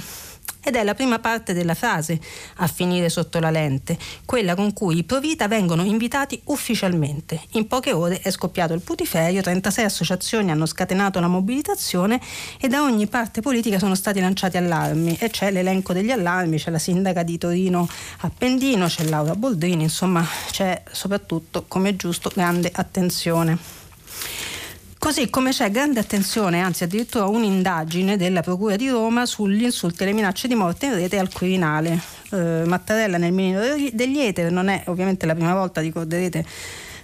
[0.65, 2.19] ed è la prima parte della frase
[2.57, 7.39] a finire sotto la lente, quella con cui i Provita vengono invitati ufficialmente.
[7.51, 12.19] In poche ore è scoppiato il putiferio, 36 associazioni hanno scatenato la mobilitazione
[12.59, 16.71] e da ogni parte politica sono stati lanciati allarmi e c'è l'elenco degli allarmi, c'è
[16.71, 17.87] la sindaca di Torino
[18.21, 23.84] Appendino, c'è Laura Boldrini, insomma c'è soprattutto, come è giusto, grande attenzione.
[24.97, 30.05] Così come c'è grande attenzione, anzi addirittura un'indagine della Procura di Roma sugli insulti e
[30.07, 32.01] le minacce di morte in rete al Quirinale.
[32.31, 33.59] Eh, Mattarella nel Minino
[33.91, 36.45] degli Eter non è ovviamente la prima volta, ricorderete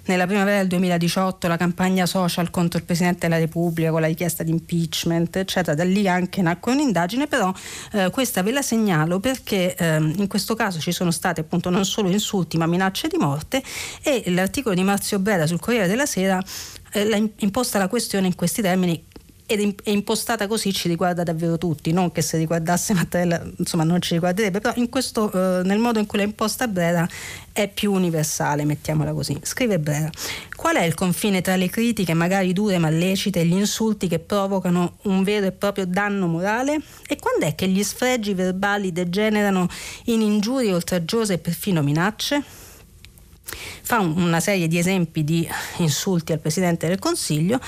[0.06, 4.44] nella primavera del 2018 la campagna social contro il Presidente della Repubblica con la richiesta
[4.44, 5.76] di impeachment, eccetera.
[5.76, 7.54] Da lì anche nacque un'indagine, però
[7.94, 11.86] eh, questa ve la segnalo perché eh, in questo caso ci sono state appunto non
[11.86, 13.62] solo insulti ma minacce di morte
[14.02, 16.44] e l'articolo di Marzio Brera sul Corriere della Sera
[16.92, 19.10] eh, imposta la questione in questi termini
[19.52, 24.02] ed è impostata così ci riguarda davvero tutti, non che se riguardasse Mattarella insomma non
[24.02, 27.06] ci riguarderebbe, però questo, eh, nel modo in cui l'ha imposta Brera
[27.52, 29.38] è più universale, mettiamola così.
[29.42, 30.10] Scrive Brera,
[30.56, 34.20] qual è il confine tra le critiche magari dure ma lecite e gli insulti che
[34.20, 36.80] provocano un vero e proprio danno morale?
[37.06, 39.68] E quando è che gli sfregi verbali degenerano
[40.06, 42.61] in ingiurie oltraggiose e perfino minacce?
[43.82, 45.48] Fa una serie di esempi di
[45.78, 47.60] insulti al Presidente del Consiglio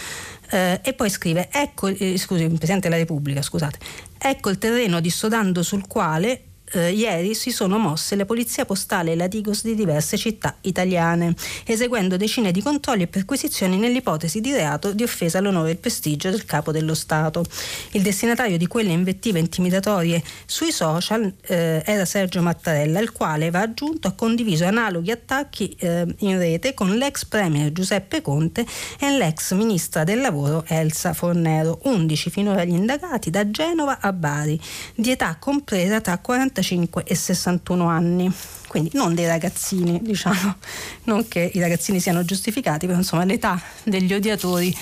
[0.50, 3.78] eh, e poi scrive, ecco, eh, scusi, Presidente della Repubblica, scusate,
[4.18, 6.44] ecco il terreno dissodando sul quale
[6.74, 11.36] eh, ieri si sono mosse la polizia postale e la Digos di diverse città italiane,
[11.66, 16.30] eseguendo decine di controlli e perquisizioni nell'ipotesi di reato di offesa all'onore e al prestigio
[16.30, 17.44] del capo dello Stato.
[17.92, 23.62] Il destinatario di quelle invettive intimidatorie sui social eh, era Sergio Mattarella, il quale va
[23.62, 28.66] aggiunto ha condiviso analoghi attacchi eh, in rete con l'ex premier Giuseppe Conte
[29.00, 34.60] e l'ex ministra del lavoro Elsa Fornero, 11 finora gli indagati da Genova a Bari,
[34.96, 38.32] di età compresa tra 45 55 e 61 anni.
[38.68, 40.56] Quindi non dei ragazzini, diciamo,
[41.06, 44.76] non che i ragazzini siano giustificati, però insomma l'età degli odiatori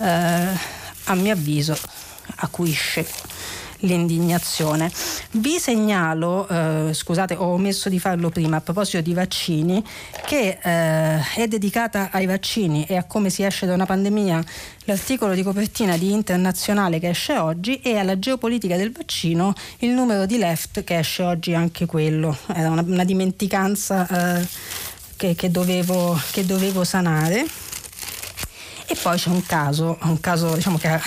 [0.00, 0.04] eh,
[1.04, 1.76] a mio avviso
[2.36, 3.06] acuisce
[3.80, 4.90] l'indignazione.
[5.32, 9.84] Vi segnalo, eh, scusate, ho omesso di farlo prima a proposito di vaccini,
[10.24, 14.44] che eh, è dedicata ai vaccini e a come si esce da una pandemia
[14.84, 20.26] l'articolo di copertina di Internazionale che esce oggi e alla geopolitica del vaccino il numero
[20.26, 22.36] di left che esce oggi anche quello.
[22.54, 24.46] Era una, una dimenticanza eh,
[25.16, 27.46] che, che, dovevo, che dovevo sanare.
[28.88, 31.00] E poi c'è un caso, un caso diciamo che ha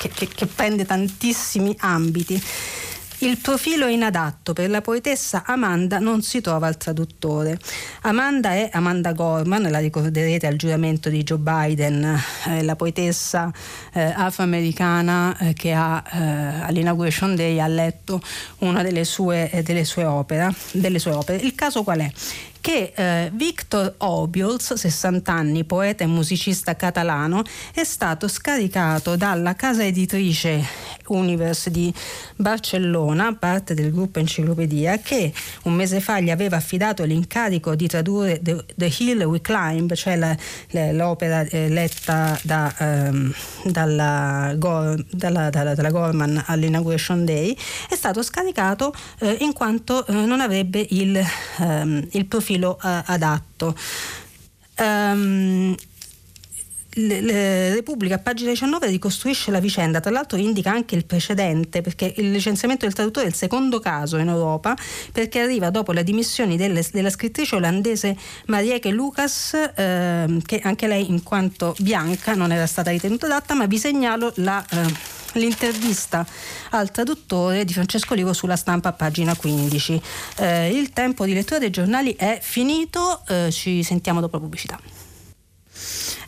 [0.00, 2.42] che, che, che prende tantissimi ambiti.
[3.22, 7.58] Il profilo inadatto per la poetessa Amanda non si trova al traduttore.
[8.02, 13.52] Amanda è Amanda Gorman, la ricorderete al giuramento di Joe Biden, eh, la poetessa
[13.92, 18.22] eh, afroamericana eh, che ha, eh, all'Inauguration Day ha letto
[18.60, 21.42] una delle sue, eh, delle sue, opere, delle sue opere.
[21.42, 22.10] Il caso qual è?
[22.60, 27.42] Che eh, Victor Obiols, 60 anni, poeta e musicista catalano,
[27.72, 30.62] è stato scaricato dalla casa editrice
[31.06, 31.92] Universe di
[32.36, 35.32] Barcellona, parte del gruppo Enciclopedia, che
[35.64, 40.16] un mese fa gli aveva affidato l'incarico di tradurre The, The Hill We Climb, cioè
[40.16, 40.36] la,
[40.92, 43.32] l'opera eh, letta da, ehm,
[43.64, 47.56] dalla, dalla, dalla, dalla, Gorman all'Inauguration Day,
[47.88, 51.20] è stato scaricato eh, in quanto eh, non avrebbe il,
[51.58, 53.76] ehm, il profilo eh, adatto.
[54.78, 55.76] Um,
[56.92, 62.84] Repubblica, pagina 19, ricostruisce la vicenda, tra l'altro indica anche il precedente, perché il licenziamento
[62.84, 64.76] del traduttore è il secondo caso in Europa,
[65.12, 71.08] perché arriva dopo le dimissioni delle, della scrittrice olandese Marieke Lucas, eh, che anche lei
[71.08, 74.64] in quanto bianca non era stata ritenuta adatta, ma vi segnalo la...
[74.68, 76.26] Eh, l'intervista
[76.70, 80.02] al traduttore di Francesco Livo sulla stampa pagina 15.
[80.38, 84.78] Eh, il tempo di lettura dei giornali è finito, eh, ci sentiamo dopo la pubblicità.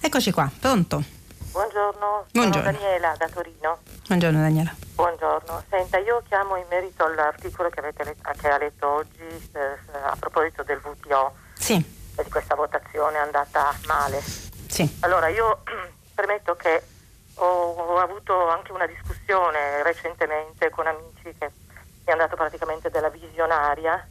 [0.01, 1.21] Eccoci qua, pronto?
[1.53, 2.73] Buongiorno, sono Buongiorno.
[2.73, 3.79] Daniela da Torino.
[4.07, 4.75] Buongiorno Daniela.
[4.95, 10.17] Buongiorno, senta io chiamo in merito all'articolo che, avete, che ha letto oggi eh, a
[10.19, 11.75] proposito del VTO sì.
[11.75, 14.23] e di questa votazione andata male.
[14.67, 14.99] Sì.
[15.01, 15.63] Allora io
[16.15, 16.83] premetto che
[17.43, 21.51] ho, ho avuto anche una discussione recentemente con amici che
[22.05, 24.07] mi hanno dato praticamente della visionaria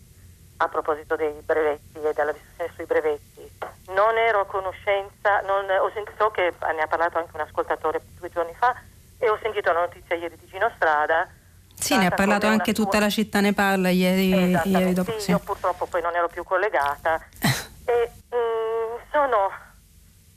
[0.58, 3.50] a proposito dei brevetti e della discussione sui brevetti.
[3.88, 8.02] Non ero a conoscenza, non, ho sentito, so che ne ha parlato anche un ascoltatore
[8.20, 8.76] due giorni fa
[9.18, 11.28] e ho sentito la notizia ieri di Gino Strada.
[11.74, 15.12] Sì, ne ha parlato anche tutta la città, ne parla ieri, ieri dopo.
[15.14, 17.20] Sì, sì, io purtroppo poi non ero più collegata
[17.86, 19.52] e mh, mm, sono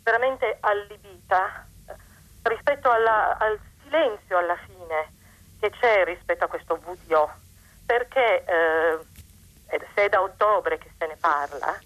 [0.02, 1.66] veramente allibita
[2.44, 5.12] rispetto alla, al silenzio alla fine
[5.60, 7.30] che c'è rispetto a questo VTO,
[7.86, 8.98] perché eh,
[9.94, 11.78] se è da ottobre che se ne parla,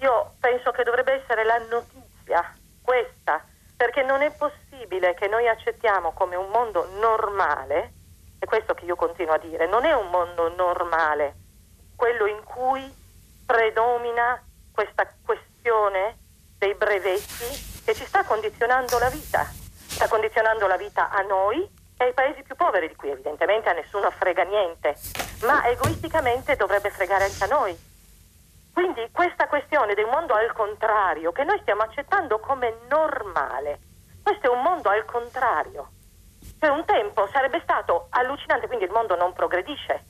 [0.00, 3.44] io penso che dovrebbe essere la notizia questa,
[3.76, 7.92] perché non è possibile che noi accettiamo come un mondo normale,
[8.38, 11.34] è questo che io continuo a dire, non è un mondo normale
[11.96, 12.92] quello in cui
[13.46, 16.18] predomina questa questione
[16.58, 19.48] dei brevetti che ci sta condizionando la vita,
[19.92, 21.62] sta condizionando la vita a noi
[21.96, 24.96] e ai paesi più poveri, di cui evidentemente a nessuno frega niente,
[25.42, 27.78] ma egoisticamente dovrebbe fregare anche a noi.
[28.72, 33.78] Quindi questa questione del mondo al contrario, che noi stiamo accettando come normale,
[34.22, 35.90] questo è un mondo al contrario.
[36.58, 40.04] Per un tempo sarebbe stato allucinante, quindi il mondo non progredisce,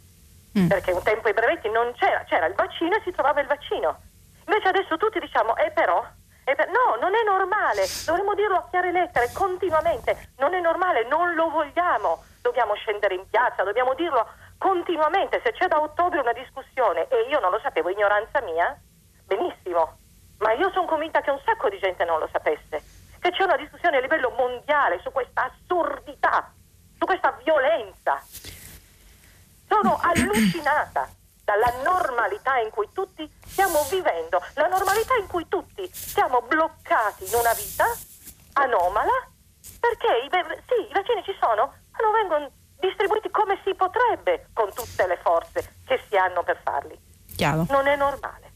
[0.58, 0.68] mm.
[0.68, 4.00] perché un tempo i brevetti non c'era, c'era il vaccino e si trovava il vaccino.
[4.46, 6.21] Invece adesso tutti diciamo, eh però, per...
[6.44, 11.50] no, non è normale, dovremmo dirlo a chiare lettere, continuamente, non è normale, non lo
[11.50, 14.26] vogliamo, dobbiamo scendere in piazza, dobbiamo dirlo
[14.58, 18.76] continuamente, se c'è da ottobre una discussione e io non lo sapevo, ignoranza mia,
[19.24, 19.98] benissimo,
[20.38, 22.82] ma io sono convinta che un sacco di gente non lo sapesse,
[23.20, 26.52] che c'è una discussione a livello mondiale su questa assurdità,
[26.98, 28.20] su questa violenza.
[29.68, 31.08] Sono allucinata
[31.44, 37.34] dalla normalità in cui tutti stiamo vivendo, la normalità in cui tutti siamo bloccati in
[37.34, 37.86] una vita
[38.54, 39.28] anomala,
[39.80, 40.28] perché i,
[40.66, 45.18] sì, i vaccini ci sono, ma non vengono distribuiti come si potrebbe con tutte le
[45.22, 46.98] forze che si hanno per farli.
[47.36, 47.66] Chiaro.
[47.70, 48.50] Non è normale.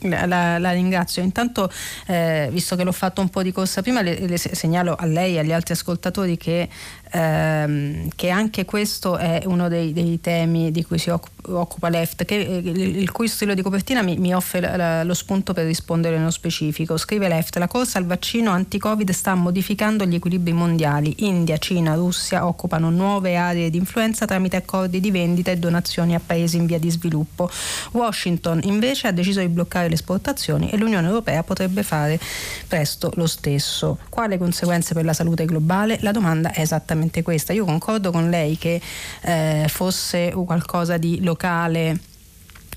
[0.00, 1.22] La, la, ringrazio.
[1.22, 1.70] Intanto,
[2.06, 5.36] eh, visto che l'ho fatto un po' di corsa prima, le, le segnalo a lei
[5.36, 6.68] e agli altri ascoltatori che
[7.10, 12.40] ehm, che anche questo è uno dei, dei temi di cui si occupa Left, che,
[12.40, 16.30] eh, il cui stile di copertina mi, mi offre la, lo spunto per rispondere nello
[16.30, 16.96] specifico.
[16.96, 21.14] Scrive Left, la corsa al vaccino anti-Covid sta modificando gli equilibri mondiali.
[21.18, 26.20] India, Cina, Russia occupano nuove aree di influenza tramite accordi di vendita e donazioni a
[26.24, 27.48] paesi in via di sviluppo.
[27.92, 32.18] Washington invece ha deciso di bloccare le esportazioni e l'Unione Europea potrebbe fare
[32.66, 33.98] presto lo stesso.
[34.08, 35.98] Quale conseguenze per la salute globale?
[36.00, 37.52] La domanda è esattamente esattamente questa.
[37.52, 38.80] Io concordo con lei che
[39.22, 41.98] eh, fosse qualcosa di locale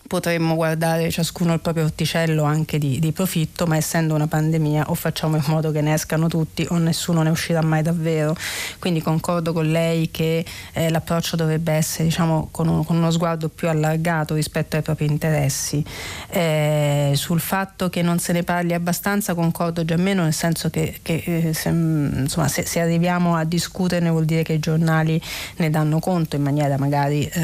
[0.09, 4.95] potremmo guardare ciascuno il proprio orticello anche di, di, profitto, ma essendo una pandemia o
[4.95, 8.35] facciamo in modo che ne escano tutti o nessuno ne uscirà mai davvero.
[8.79, 10.43] Quindi concordo con lei che
[10.73, 15.05] eh, l'approccio dovrebbe essere diciamo, con, un, con, uno sguardo più allargato rispetto ai propri
[15.05, 15.85] interessi.
[16.29, 21.01] Eh, sul fatto che non se ne parli abbastanza concordo già meno, nel senso che,
[21.03, 25.21] che eh, se, insomma, se, se, arriviamo a discuterne vuol dire che i giornali
[25.57, 27.39] ne danno conto in maniera magari eh,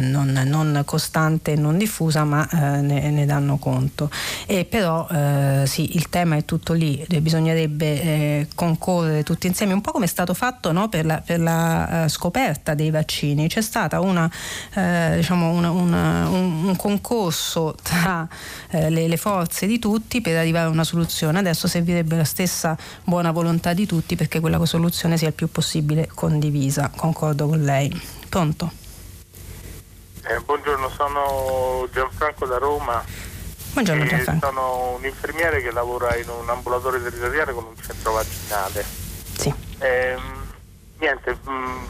[0.00, 4.10] non, non costante e non diffusa diffusa ma eh, ne, ne, danno conto.
[4.46, 9.82] E però eh, sì, il tema è tutto lì, bisognerebbe eh, concorrere tutti insieme, un
[9.82, 13.48] po' come è stato fatto no, per la, per la uh, scoperta dei vaccini.
[13.48, 13.88] C'è stato
[14.74, 18.26] eh, diciamo un, un, concorso tra
[18.70, 21.38] eh, le, le forze di tutti per arrivare a una soluzione.
[21.38, 26.08] Adesso servirebbe la stessa buona volontà di tutti perché quella soluzione sia il più possibile
[26.14, 26.90] condivisa.
[26.94, 28.00] Concordo con lei.
[28.28, 28.89] Pronto?
[30.22, 33.02] Eh, buongiorno, sono Gianfranco da Roma.
[33.72, 34.46] Buongiorno Gianfranco.
[34.46, 38.84] Sono un infermiere che lavora in un ambulatorio territoriale con un centro vaccinale.
[38.84, 39.52] Sì.
[39.78, 40.16] Eh,
[40.98, 41.84] niente, mh, mm,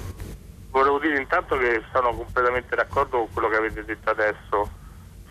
[0.71, 4.71] volevo dire intanto che sono completamente d'accordo con quello che avete detto adesso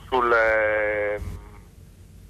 [0.10, 0.32] sul...
[0.32, 1.20] Eh,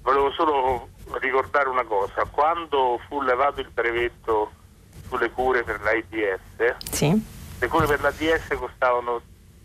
[0.02, 4.52] volevo solo ricordare una cosa, quando fu levato il brevetto
[5.08, 7.22] sulle cure per l'AIDS, sì.
[7.58, 9.20] le cure per l'AIDS costavano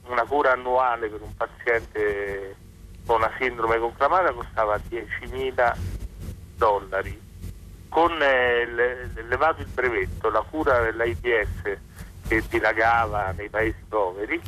[0.07, 2.55] una cura annuale per un paziente
[3.05, 5.77] con una sindrome conclamata costava 10.000
[6.55, 7.21] dollari.
[7.89, 8.65] Con eh,
[9.27, 11.77] levato il brevetto, la cura dell'AIDS
[12.27, 14.41] che dilagava nei paesi poveri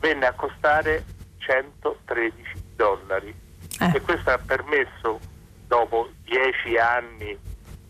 [0.00, 1.04] venne a costare
[1.38, 3.34] 113 dollari
[3.80, 3.92] eh.
[3.94, 5.20] e questo ha permesso
[5.66, 7.38] dopo 10 anni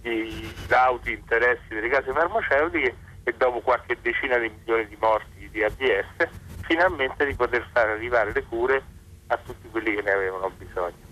[0.02, 2.94] di lauti interessi delle case farmaceutiche
[3.24, 8.32] e dopo qualche decina di milioni di morti di ADS finalmente di poter far arrivare
[8.32, 8.82] le cure
[9.28, 11.04] a tutti quelli che ne avevano bisogno.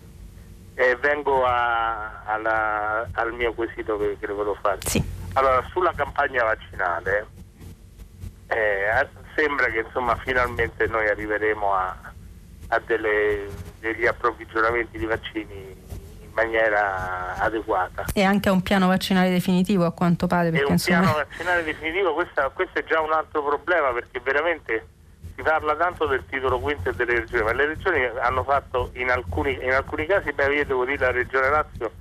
[0.74, 4.78] E vengo a, alla, al mio quesito che, che le volevo fare.
[4.82, 5.02] Sì.
[5.34, 7.26] Allora, sulla campagna vaccinale
[8.48, 11.96] eh, sembra che insomma finalmente noi arriveremo a,
[12.68, 13.48] a delle,
[13.80, 15.82] degli approvvigionamenti di vaccini
[16.22, 18.04] in maniera adeguata.
[18.12, 20.50] E anche a un piano vaccinale definitivo a quanto pare.
[20.50, 21.00] Perché, e un insomma...
[21.00, 24.88] piano vaccinale definitivo, questa, questo è già un altro problema perché veramente
[25.34, 29.10] si parla tanto del titolo quinto e delle regioni, ma le regioni hanno fatto in
[29.10, 31.92] alcuni, in alcuni casi, beh io devo dire la regione Lazio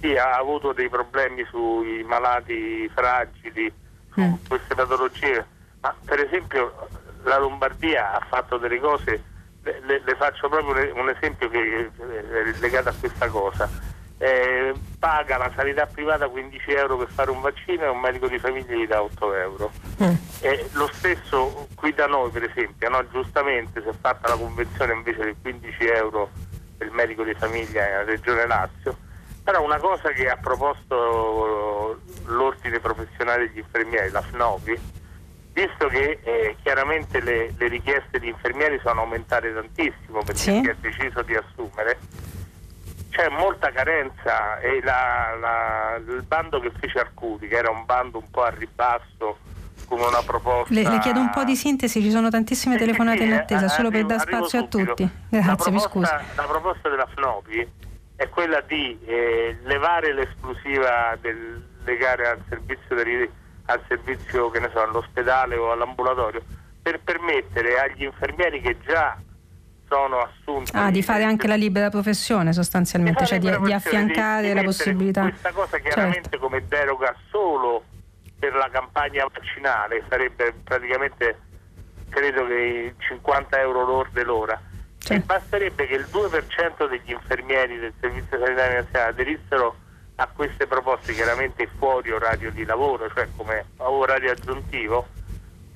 [0.00, 3.72] sì, ha avuto dei problemi sui malati fragili,
[4.12, 4.34] su mm.
[4.46, 5.44] queste patologie,
[5.80, 6.88] ma per esempio
[7.24, 9.22] la Lombardia ha fatto delle cose,
[9.62, 15.36] le, le, le faccio proprio un esempio che è legato a questa cosa eh, paga
[15.38, 18.86] la sanità privata 15 euro per fare un vaccino e un medico di famiglia gli
[18.86, 19.70] dà 8 euro.
[20.02, 20.14] Mm.
[20.40, 23.08] Eh, lo stesso qui da noi per esempio, no?
[23.10, 26.30] giustamente si è fatta la convenzione invece di 15 euro
[26.76, 28.96] per il medico di famiglia nella regione Lazio,
[29.42, 34.96] però una cosa che ha proposto l'ordine professionale degli infermieri, la FNOVI,
[35.52, 40.60] visto che eh, chiaramente le, le, richieste di infermieri sono aumentate tantissimo perché sì.
[40.62, 41.98] si è deciso di assumere,
[43.10, 48.18] c'è molta carenza e la, la, il bando che fece Arcuri, che era un bando
[48.18, 49.38] un po' a ribasso,
[49.86, 50.72] come una proposta.
[50.72, 53.64] Le, le chiedo un po' di sintesi, ci sono tantissime sì, telefonate sì, in attesa,
[53.66, 55.10] eh, solo arrivo, per dar spazio a tutti.
[55.28, 56.12] Grazie, proposta, mi scusi.
[56.36, 57.72] La proposta della FNOPI
[58.16, 63.30] è quella di eh, levare l'esclusiva del legare al servizio, del,
[63.66, 66.42] al servizio che ne so, all'ospedale o all'ambulatorio
[66.82, 69.16] per permettere agli infermieri che già
[69.88, 70.70] sono assunti.
[70.74, 74.62] Ah, di fare anche la libera professione sostanzialmente, cioè di, di affiancare di, di la
[74.62, 75.22] possibilità.
[75.22, 76.38] Questa cosa chiaramente certo.
[76.38, 77.82] come deroga solo
[78.38, 81.40] per la campagna vaccinale sarebbe praticamente
[82.08, 84.60] credo che 50 euro lorde l'ora.
[84.98, 85.12] Certo.
[85.12, 89.76] E basterebbe che il 2% degli infermieri del Servizio Sanitario Nazionale aderissero
[90.16, 95.06] a queste proposte chiaramente fuori orario di lavoro, cioè come orario aggiuntivo,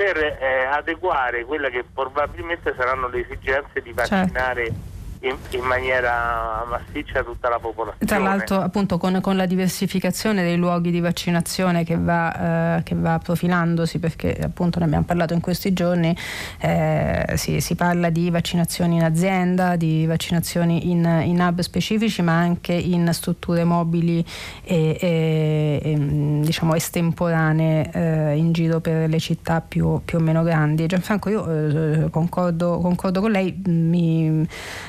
[0.03, 4.92] per eh, adeguare quelle che probabilmente saranno le esigenze di vaccinare certo
[5.23, 8.07] in, in, maniera massiccia tutta la popolazione.
[8.07, 12.95] Tra l'altro appunto con, con la diversificazione dei luoghi di vaccinazione che va, eh, che
[12.97, 16.17] va, profilandosi perché appunto ne abbiamo parlato in questi giorni,
[16.59, 22.37] eh, si, si, parla di vaccinazioni in azienda, di vaccinazioni in, in hub specifici ma
[22.37, 24.25] anche in strutture mobili
[24.65, 25.97] e, e, e
[26.41, 30.87] diciamo estemporanee eh, in giro per le città più, più o meno grandi.
[30.87, 34.47] Gianfranco io eh, concordo, concordo, con lei, mi,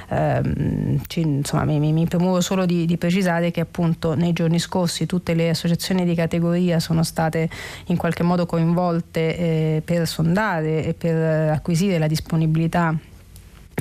[0.09, 5.05] eh, ehm, insomma, mi, mi, premuovo solo di, di, precisare che appunto nei giorni scorsi
[5.05, 7.49] tutte le associazioni di categoria sono state
[7.87, 12.97] in qualche modo coinvolte eh, per sondare e per acquisire la disponibilità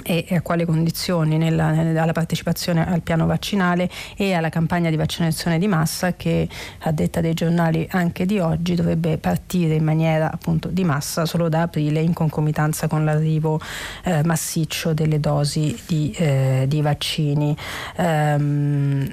[0.03, 5.59] e a quali condizioni nella, nella, partecipazione al piano vaccinale e alla campagna di vaccinazione
[5.59, 6.49] di massa che
[6.81, 11.49] a detta dei giornali anche di oggi dovrebbe partire in maniera appunto di massa solo
[11.49, 13.61] da aprile in concomitanza con l'arrivo
[14.05, 17.57] eh, massiccio delle dosi di, eh, di vaccini.
[17.97, 19.09] Um,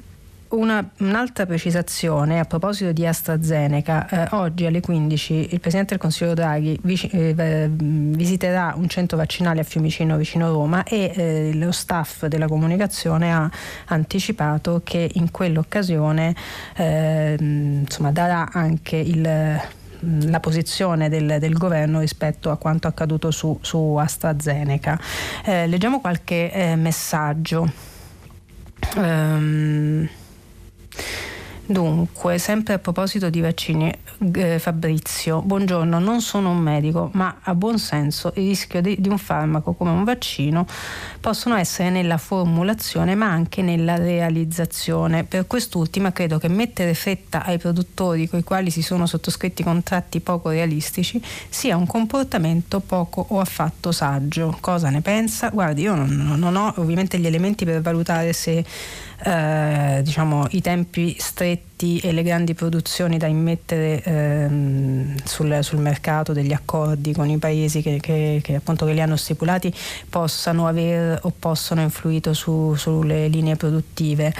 [0.50, 4.08] una, un'altra precisazione a proposito di AstraZeneca.
[4.08, 9.60] Eh, oggi alle 15 il Presidente del Consiglio Draghi vic- eh, visiterà un centro vaccinale
[9.60, 13.50] a Fiumicino vicino Roma e eh, lo staff della comunicazione ha
[13.86, 16.34] anticipato che in quell'occasione
[16.76, 23.58] ehm, insomma, darà anche il la posizione del, del, governo rispetto a quanto accaduto su,
[23.60, 24.98] su AstraZeneca.
[25.44, 27.70] Eh, leggiamo qualche eh, messaggio.
[28.96, 30.08] Um,
[31.70, 33.96] Dunque, sempre a proposito di vaccini,
[34.34, 39.08] eh, Fabrizio, buongiorno, non sono un medico, ma a buon senso il rischio di, di,
[39.08, 40.66] un farmaco come un vaccino
[41.20, 45.22] possono essere nella formulazione ma anche nella realizzazione.
[45.22, 50.18] Per quest'ultima credo che mettere fretta ai produttori con i quali si sono sottoscritti contratti
[50.18, 54.56] poco realistici sia un comportamento poco o affatto saggio.
[54.58, 55.50] Cosa ne pensa?
[55.50, 58.64] Guardi, io non, non ho ovviamente gli elementi per valutare se
[59.22, 66.32] eh, diciamo, i tempi stretti e le grandi produzioni da immettere ehm, sul, sul, mercato
[66.32, 69.72] degli accordi con i paesi che, che, che, appunto, che li hanno stipulati
[70.08, 74.32] possano aver o possono influito su, sulle linee produttive.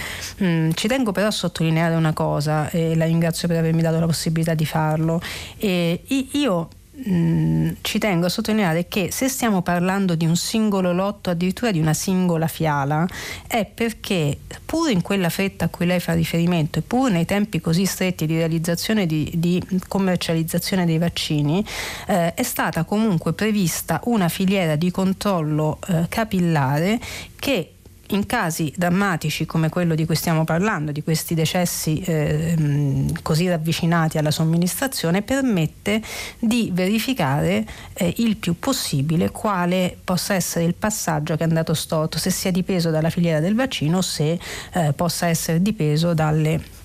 [0.42, 4.06] Mm, ci tengo però a sottolineare una cosa e la ringrazio per avermi dato la
[4.06, 5.20] possibilità di farlo.
[5.58, 6.02] E
[6.32, 6.68] io
[7.08, 11.80] Mm, ci tengo a sottolineare che se stiamo parlando di un singolo lotto, addirittura di
[11.80, 13.06] una singola fiala,
[13.46, 17.58] è perché pur in quella fretta a cui lei fa riferimento e pur nei tempi
[17.60, 21.64] così stretti di realizzazione di, di commercializzazione dei vaccini,
[22.06, 27.00] eh, è stata comunque prevista una filiera di controllo eh, capillare
[27.38, 27.74] che
[28.10, 34.18] in casi drammatici come quello di cui stiamo parlando, di questi decessi eh, così ravvicinati
[34.18, 36.02] alla somministrazione, permette
[36.38, 42.18] di verificare eh, il più possibile quale possa essere il passaggio che è andato storto,
[42.18, 44.38] se sia dipeso dalla filiera del vaccino o se
[44.72, 46.78] eh, possa essere dipeso dalle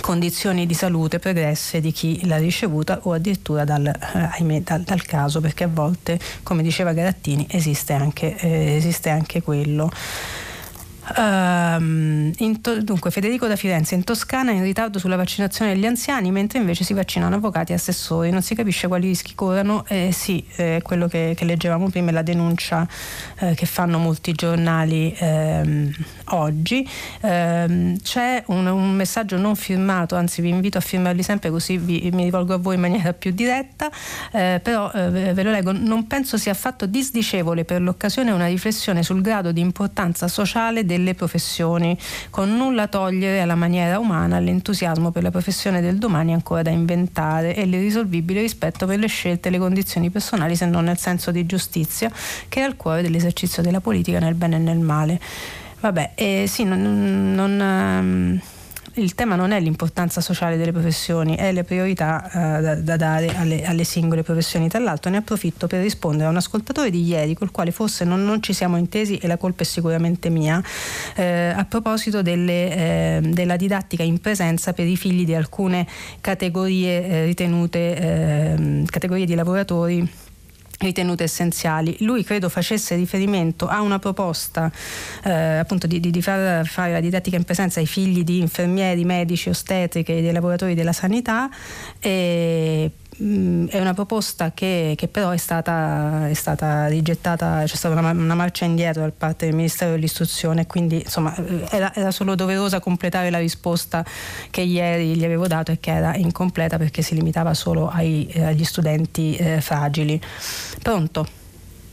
[0.00, 5.02] condizioni di salute pregresse di chi l'ha ricevuta o addirittura dal, eh, ahimè, dal, dal
[5.02, 9.90] caso perché a volte come diceva Garattini esiste anche, eh, esiste anche quello
[11.16, 16.58] Um, to- dunque, Federico da Firenze in Toscana in ritardo sulla vaccinazione degli anziani, mentre
[16.58, 18.30] invece si vaccinano avvocati e assessori.
[18.30, 19.84] Non si capisce quali rischi corrano.
[19.88, 22.86] Eh, sì, eh, quello che, che, leggevamo prima è la denuncia
[23.38, 25.92] eh, che fanno molti giornali ehm,
[26.26, 26.88] oggi.
[27.20, 32.10] Ehm, c'è un, un, messaggio non firmato, anzi vi invito a firmarli sempre così vi,
[32.12, 33.90] mi rivolgo a voi in maniera più diretta,
[34.32, 35.72] eh, però eh, ve lo leggo.
[35.72, 41.14] Non penso sia affatto disdicevole per l'occasione una riflessione sul grado di importanza sociale delle
[41.14, 41.98] professioni,
[42.30, 47.54] con nulla togliere alla maniera umana, all'entusiasmo per la professione del domani ancora da inventare
[47.54, 51.44] e l'irrisolvibile rispetto per le scelte e le condizioni personali, se non nel senso di
[51.44, 52.10] giustizia,
[52.48, 55.20] che è al cuore dell'esercizio della politica nel bene e nel male.
[55.80, 58.40] Vabbè, eh, sì, non, non um,
[58.94, 63.34] il tema non è l'importanza sociale delle professioni, è le priorità eh, da, da, dare
[63.36, 64.68] alle, alle, singole professioni.
[64.68, 68.24] Tra l'altro ne approfitto per rispondere a un ascoltatore di ieri col quale forse non,
[68.24, 70.62] non ci siamo intesi e la colpa è sicuramente mia,
[71.14, 75.86] eh, a proposito delle, eh, della didattica in presenza per i figli di alcune
[76.20, 80.30] categorie eh, ritenute, ehm, categorie di lavoratori
[80.82, 81.96] ritenute essenziali.
[82.00, 84.70] Lui credo facesse riferimento a una proposta
[85.24, 89.04] eh, appunto di, di, di, far fare la didattica in presenza ai figli di infermieri,
[89.04, 91.48] medici, ostetriche e dei lavoratori della sanità
[91.98, 92.90] e
[93.20, 98.10] Mm, è una proposta che, che però è stata, è stata, rigettata, c'è stata una,
[98.10, 101.34] una, marcia indietro da parte del Ministero dell'Istruzione, quindi insomma
[101.68, 104.02] era, era, solo doverosa completare la risposta
[104.50, 108.44] che ieri gli avevo dato e che era incompleta perché si limitava solo ai, eh,
[108.44, 110.18] agli studenti eh, fragili.
[110.80, 111.40] Pronto?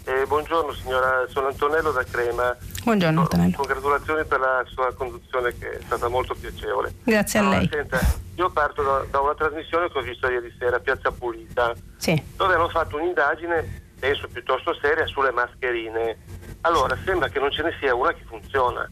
[0.10, 2.58] Eh, buongiorno signora, sono Antonello da Crema.
[2.84, 3.56] Buongiorno Antonello.
[3.56, 6.96] Congratulazioni per la sua conduzione che è stata molto piacevole.
[7.04, 7.70] Grazie a lei.
[7.72, 8.00] Senta,
[8.34, 12.20] io parto da, da, una trasmissione che ho visto ieri sera, Piazza Pulita, sì.
[12.36, 16.18] dove hanno fatto un'indagine, penso piuttosto seria, sulle mascherine.
[16.62, 18.90] Allora, sembra che non ce ne sia una che funziona.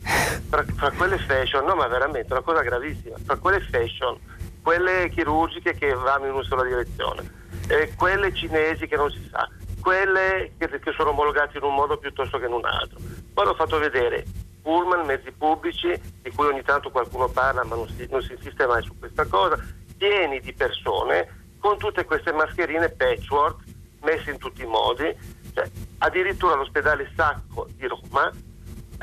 [0.49, 4.19] Fra, fra quelle fashion, no ma veramente, una cosa gravissima, fra quelle fashion,
[4.61, 7.27] quelle chirurgiche che vanno in una sola direzione,
[7.67, 9.49] e quelle cinesi che non si sa
[9.87, 12.99] quelle che, che sono omologate in un modo piuttosto che in un altro.
[13.33, 14.25] Poi l'ho fatto vedere
[14.61, 18.67] pullman, mezzi pubblici, di cui ogni tanto qualcuno parla ma non si, non si insiste
[18.67, 19.57] mai su questa cosa,
[19.97, 23.63] pieni di persone con tutte queste mascherine patchwork
[24.01, 25.15] messe in tutti i modi.
[25.53, 28.29] Cioè, addirittura all'ospedale Sacco di Roma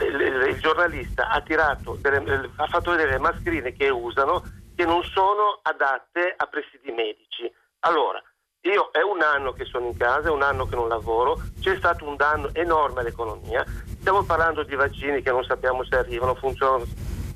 [0.00, 4.42] il, il, il giornalista ha, delle, ha fatto vedere le mascherine che usano
[4.76, 7.50] che non sono adatte a presidi medici.
[7.80, 8.22] Allora,
[8.64, 11.76] io è un anno che sono in casa, è un anno che non lavoro, c'è
[11.76, 13.64] stato un danno enorme all'economia,
[13.98, 16.86] stiamo parlando di vaccini che non sappiamo se arrivano, funzionano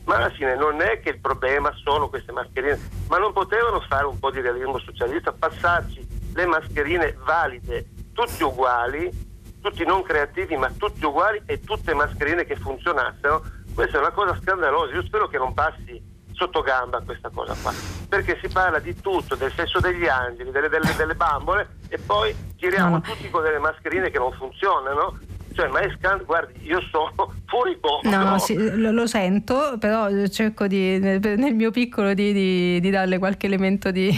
[0.05, 4.07] ma alla fine non è che il problema sono queste mascherine, ma non potevano fare
[4.07, 9.11] un po' di realismo socialista, passarci le mascherine valide, tutti uguali,
[9.61, 13.45] tutti non creativi, ma tutti uguali e tutte mascherine che funzionassero.
[13.75, 16.03] Questa è una cosa scandalosa, io spero che non passi
[16.39, 17.73] sotto gamba questa cosa qua,
[18.09, 22.35] perché si parla di tutto, del sesso degli angeli, delle, delle, delle bambole e poi
[22.57, 23.01] giriamo no.
[23.01, 25.19] tutti con delle mascherine che non funzionano
[25.59, 28.09] cioè, scandalo, guardi, io sono fuori posto.
[28.09, 33.19] No, sì, lo, lo, sento, però cerco di, nel mio piccolo di, di, di darle
[33.19, 34.11] qualche elemento di,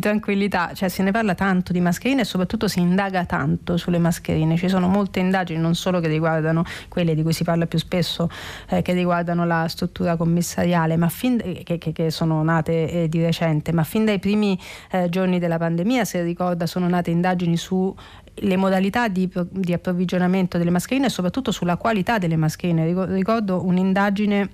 [0.00, 0.72] tranquillità.
[0.74, 4.56] Cioè, se ne parla tanto di mascherine e soprattutto si indaga tanto sulle mascherine.
[4.56, 8.28] Ci sono molte indagini, non solo che riguardano quelle di cui si parla più spesso,
[8.68, 13.22] eh, che riguardano la struttura commissariale, ma fin, che, che, che, sono nate eh, di
[13.22, 14.58] recente, ma fin dai primi
[14.90, 17.94] eh, giorni della pandemia, se ricorda, sono nate indagini su
[18.40, 23.06] le modalità di, di, approvvigionamento delle mascherine e soprattutto sulla qualità delle mascherine.
[23.06, 24.50] Ricordo un'indagine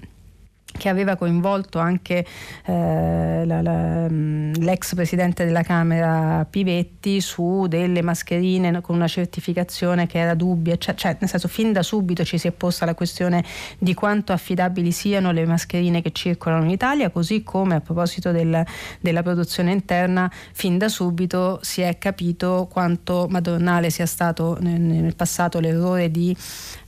[0.77, 2.25] che aveva coinvolto anche
[2.65, 10.07] eh, la, la, mm, l'ex presidente della Camera Pivetti su delle mascherine con una certificazione
[10.07, 12.95] che era dubbia, cioè, cioè, nel senso fin da subito ci si è posta la
[12.95, 13.45] questione
[13.79, 18.65] di quanto affidabili siano le mascherine che circolano in Italia, così come a proposito del,
[19.01, 25.15] della produzione interna fin da subito si è capito quanto madornale sia stato nel, nel
[25.15, 26.37] passato l'errore di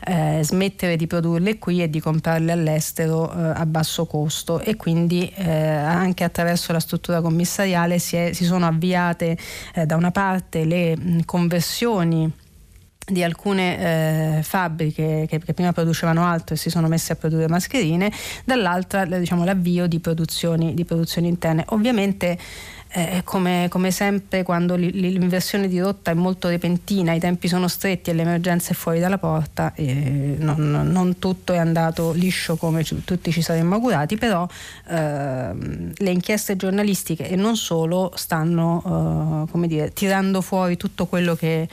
[0.04, 5.30] eh, smettere di produrle qui e di comprarle all'estero eh, a basso costo e quindi
[5.34, 9.36] eh, anche attraverso la struttura commissariale si, è, si sono avviate
[9.74, 12.32] eh, da una parte le mh, conversioni
[13.06, 17.46] di alcune eh, fabbriche che, che, prima producevano altro e si sono messe a produrre
[17.46, 18.10] mascherine,
[18.44, 21.64] dall'altra diciamo, l'avvio di produzioni, di produzioni interne.
[21.68, 22.36] Ovviamente
[22.88, 28.10] eh, come, come, sempre quando l'inversione di rotta è molto repentina, i tempi sono stretti
[28.10, 33.02] e l'emergenza è fuori dalla porta, eh, non, non, tutto è andato liscio come ci,
[33.04, 34.48] tutti ci saremmo augurati, però
[34.88, 35.52] eh,
[35.94, 41.68] le inchieste giornalistiche e non solo stanno eh, dire, tirando fuori tutto quello che,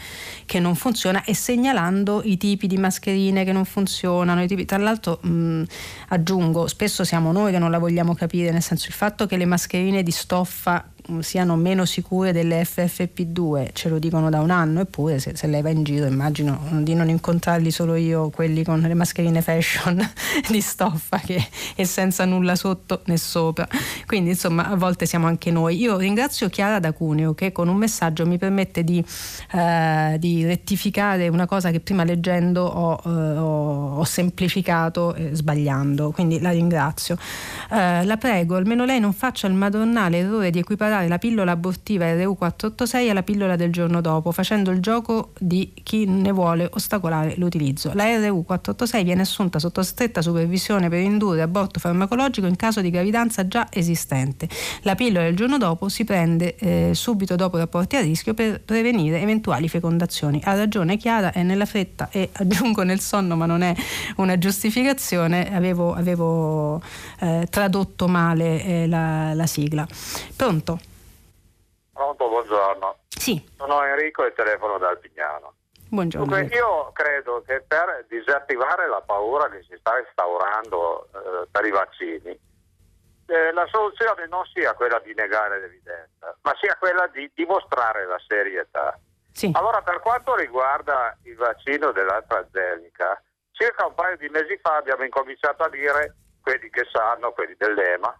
[0.46, 4.46] che, non funziona e segnalando i tipi di mascherine che non funzionano.
[4.46, 5.64] Tipi, tra l'altro mh,
[6.10, 9.46] aggiungo, spesso siamo noi che non la vogliamo capire, nel senso il fatto che le
[9.46, 10.86] mascherine di stoffa
[11.20, 15.62] siano meno sicure delle FFP2, ce lo dicono da un anno, eppure se, se lei
[15.62, 20.02] va in giro immagino di non incontrarli solo io, quelli con le mascherine fashion
[20.50, 21.46] di stoffa che,
[21.76, 23.68] e senza nulla sotto né sopra.
[24.06, 25.78] Quindi insomma a volte siamo anche noi.
[25.78, 29.04] Io ringrazio Chiara da Cuneo che con un messaggio mi permette di,
[29.52, 36.12] eh, di rettificare una cosa che prima leggendo ho, eh, ho, ho semplificato eh, sbagliando,
[36.12, 37.18] quindi la ringrazio.
[37.70, 41.52] Eh, la prego, almeno lei non faccia il madonnale errore di equiparare equiparare la pillola
[41.52, 47.34] abortiva RU486 alla pillola del giorno dopo, facendo il gioco di chi ne vuole ostacolare
[47.38, 47.92] l'utilizzo.
[47.94, 53.48] La RU486 viene assunta sotto stretta supervisione per indurre aborto farmacologico in caso di gravidanza
[53.48, 54.48] già esistente.
[54.82, 59.22] La pillola del giorno dopo si prende eh, subito dopo rapporti a rischio per prevenire
[59.22, 60.42] eventuali fecondazioni.
[60.44, 63.74] Ha ragione Chiara, è nella fretta e aggiungo nel sonno, ma non è
[64.18, 66.82] una giustificazione, avevo, avevo
[67.20, 69.88] eh, tradotto male eh, la, la sigla.
[70.36, 70.80] Pronto?
[71.94, 72.98] Pronto, buongiorno.
[73.08, 73.42] Sì.
[73.56, 75.54] Sono Enrico e telefono da Alpignano.
[75.90, 76.26] Buongiorno.
[76.26, 81.70] Dunque, io credo che per disattivare la paura che si sta instaurando eh, per i
[81.70, 82.32] vaccini,
[83.28, 88.20] eh, la soluzione non sia quella di negare l'evidenza, ma sia quella di dimostrare la
[88.28, 89.00] serietà.
[89.32, 89.52] Sì.
[89.54, 93.22] Allora, per quanto riguarda il vaccino dell'AstraZeneca,
[93.52, 98.20] circa un paio di mesi fa abbiamo incominciato a dire, quelli che sanno, quelli dell'EMA,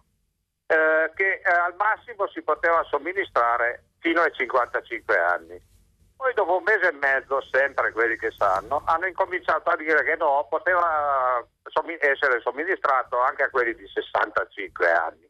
[0.66, 5.72] eh, che eh, al massimo si poteva somministrare fino ai 55 anni.
[6.16, 10.16] Poi dopo un mese e mezzo, sempre quelli che sanno, hanno incominciato a dire che
[10.16, 11.44] no, poteva
[12.00, 15.28] essere somministrato anche a quelli di 65 anni.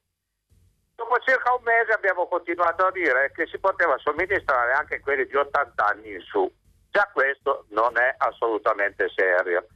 [0.95, 5.27] Dopo circa un mese abbiamo continuato a dire che si poteva somministrare anche a quelli
[5.27, 6.49] di 80 anni in su.
[6.91, 9.67] Già questo non è assolutamente serio.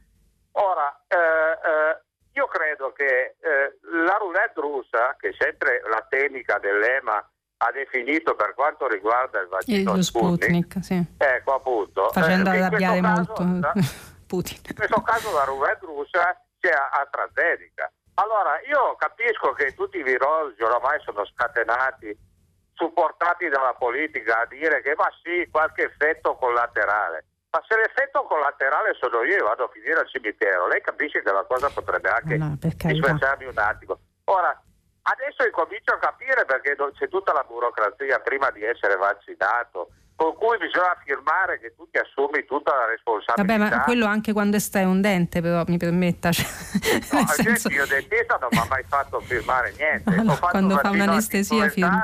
[0.53, 2.01] Ora, eh, eh,
[2.39, 7.19] io credo che eh, la roulette russa, che sempre la tecnica dell'EMA
[7.61, 11.03] ha definito per quanto riguarda il vaccino il Sputnik, Sputnik sì.
[11.17, 13.43] ecco appunto, facendo eh, arrabbiare molto
[14.25, 14.61] Putin.
[14.69, 17.91] In questo caso la roulette russa c'è AstraZeneca.
[18.13, 22.15] Allora io capisco che tutti i virologi oramai sono scatenati,
[22.73, 27.25] supportati dalla politica a dire che ma sì, qualche effetto collaterale.
[27.51, 31.31] Ma se l'effetto collaterale sono io e vado a finire al cimitero, lei capisce che
[31.31, 32.55] la cosa potrebbe anche no,
[33.45, 33.99] un attimo.
[34.25, 34.53] Ora,
[35.01, 39.89] adesso incomincio a capire perché c'è tutta la burocrazia prima di essere vaccinato,
[40.19, 43.41] con cui bisogna firmare che tu ti assumi tutta la responsabilità.
[43.41, 46.33] Vabbè, ma quello anche quando estrai un dente, però mi permetta.
[46.33, 46.45] Cioè,
[47.13, 47.69] no, senso...
[47.69, 50.21] io dentista non mi ha mai fatto firmare niente.
[50.21, 52.03] No, quando fa un'anestesia firma.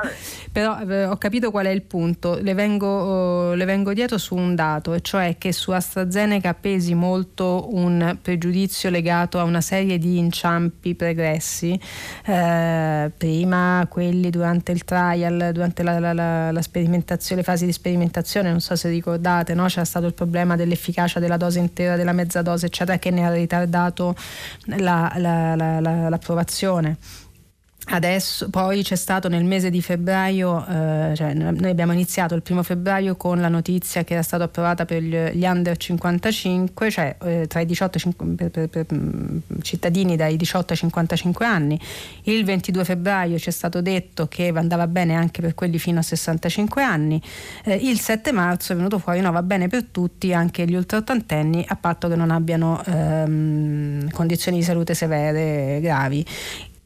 [0.50, 2.38] Però eh, ho capito qual è il punto.
[2.40, 6.94] Le vengo, oh, le vengo, dietro su un dato, e cioè che su AstraZeneca pesi
[6.94, 11.78] molto un pregiudizio legato a una serie di inciampi pregressi.
[12.24, 17.72] Eh, prima quelli durante il trial, durante la, la, la, la sperimentazione, le fasi di
[17.72, 19.66] sperimentazione sperimentazione, non so se ricordate, no?
[19.66, 23.32] c'era stato il problema dell'efficacia della dose intera, della mezza dose, eccetera, che ne ha
[23.32, 24.14] ritardato
[24.76, 26.96] la, la, la, l'approvazione.
[27.88, 32.64] Adesso, poi c'è stato nel mese di febbraio, eh, cioè noi abbiamo iniziato il primo
[32.64, 37.60] febbraio con la notizia che era stata approvata per gli, under 55, cioè eh, tra
[37.60, 37.98] i 18
[38.34, 41.80] per, per, per, mm, cittadini dai 18 ai 55 anni.
[42.22, 46.02] Il 22 febbraio ci è stato detto che andava bene anche per quelli fino a
[46.02, 47.22] 65 anni.
[47.62, 51.64] Eh, il 7 marzo è venuto fuori no, va bene per tutti, anche gli ultraottantenni,
[51.68, 56.26] a patto che non abbiano ehm, condizioni di salute severe gravi.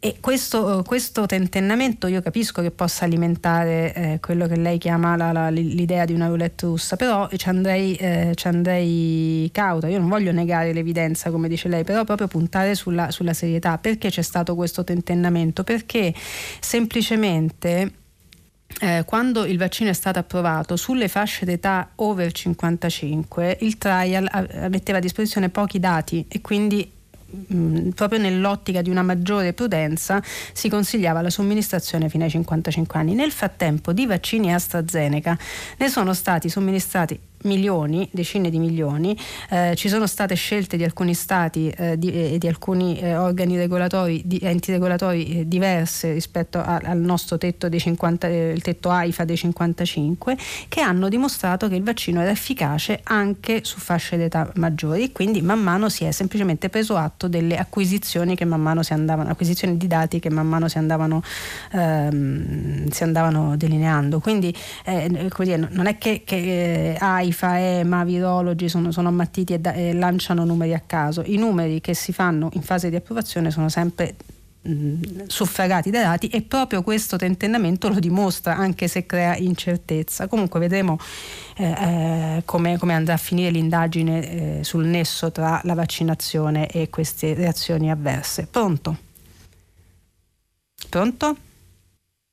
[0.02, 5.30] E questo, questo, tentennamento io capisco che possa alimentare eh, quello che lei chiama la,
[5.30, 9.88] la, l'idea di una roulette russa, però ci andrei, eh, ci andrei, cauta.
[9.88, 13.76] Io non voglio negare l'evidenza, come dice lei, però proprio puntare sulla, sulla serietà.
[13.76, 15.64] Perché c'è stato questo tentennamento?
[15.64, 16.14] Perché
[16.60, 17.92] semplicemente.
[18.80, 24.30] Eh, quando il vaccino è stato approvato sulle fasce d'età over 55 il trial
[24.70, 26.88] metteva a disposizione pochi dati e quindi
[27.30, 30.22] mh, proprio nell'ottica di una maggiore prudenza
[30.52, 33.14] si consigliava la somministrazione fino ai 55 anni.
[33.14, 35.38] Nel frattempo di vaccini AstraZeneca
[35.78, 39.16] ne sono stati somministrati milioni, decine di milioni,
[39.50, 43.56] eh, ci sono state scelte di alcuni stati eh, di, e di alcuni eh, organi
[43.56, 48.62] regolatori, di, enti regolatori eh, diverse rispetto a, al nostro tetto, dei 50, eh, il
[48.62, 50.36] tetto AIFA dei 55,
[50.68, 55.60] che hanno dimostrato che il vaccino era efficace anche su fasce d'età maggiori quindi man
[55.60, 59.86] mano si è semplicemente preso atto delle acquisizioni che man mano si andavano, acquisizioni di
[59.86, 61.22] dati che man mano si andavano,
[61.72, 64.20] ehm, si andavano delineando.
[64.20, 69.58] Quindi eh, dire, non è che, che AI AIFA, EMA, virologi sono, sono ammattiti e,
[69.58, 71.22] da, e, lanciano numeri a caso.
[71.24, 74.16] I numeri che si fanno in fase di approvazione sono sempre
[75.26, 80.28] suffragati dai dati e proprio questo tentennamento lo dimostra anche se crea incertezza.
[80.28, 80.98] Comunque vedremo
[81.56, 86.90] eh, eh, come, come, andrà a finire l'indagine eh, sul nesso tra la vaccinazione e
[86.90, 88.48] queste reazioni avverse.
[88.50, 88.96] Pronto?
[90.90, 91.36] Pronto?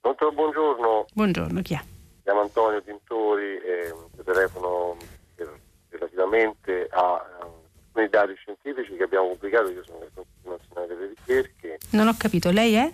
[0.02, 1.06] Pronto, buongiorno.
[1.14, 1.82] Buongiorno, chi è?
[2.28, 3.94] chiamo Antonio Tintori e
[4.28, 4.98] telefono
[5.90, 9.70] relativamente a alcuni dati scientifici che abbiamo pubblicato.
[9.70, 11.78] Io sono del Consiglio Nazionale delle Ricerche.
[11.92, 12.92] Non ho capito, lei è?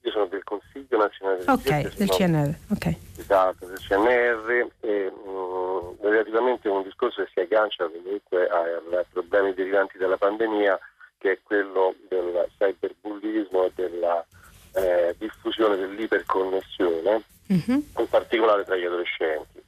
[0.00, 1.98] Io sono del Consiglio Nazionale delle okay, Ricerche.
[1.98, 2.96] Del CNR, ok.
[3.18, 9.54] Esatto, del CNR e mh, relativamente a un discorso che si aggancia comunque ai problemi
[9.54, 10.78] derivanti dalla pandemia
[11.18, 14.26] che è quello del cyberbullismo e della
[14.74, 17.80] eh, diffusione dell'iperconnessione, mm-hmm.
[17.98, 19.63] in particolare tra gli adolescenti.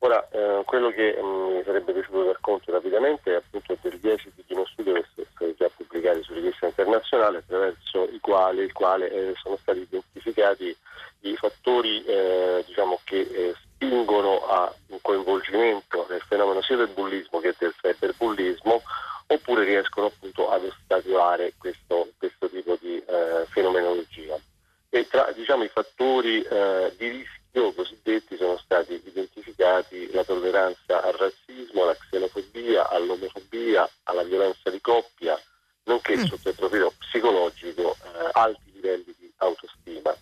[0.00, 4.44] Ora, eh, quello che mm, mi sarebbe piaciuto dar conto rapidamente è appunto degli esiti
[4.46, 8.72] di uno studio che è stato già pubblicato su rivista internazionale, attraverso i quali, il
[8.72, 10.76] quale eh, sono stati identificati
[11.20, 17.40] i fattori eh, diciamo, che eh, spingono a un coinvolgimento nel fenomeno sia del bullismo
[17.40, 18.82] che del cyberbullismo,
[19.26, 24.38] oppure riescono appunto ad ostacolare questo, questo tipo di eh, fenomenologia.
[24.88, 27.34] E tra diciamo, i fattori eh, di rischio
[27.74, 35.40] cosiddetti sono stati identificati la tolleranza al razzismo, alla xenofobia, all'omofobia, alla violenza di coppia,
[35.84, 36.24] nonché mm.
[36.24, 40.14] sotto il profilo psicologico eh, alti livelli di autostima.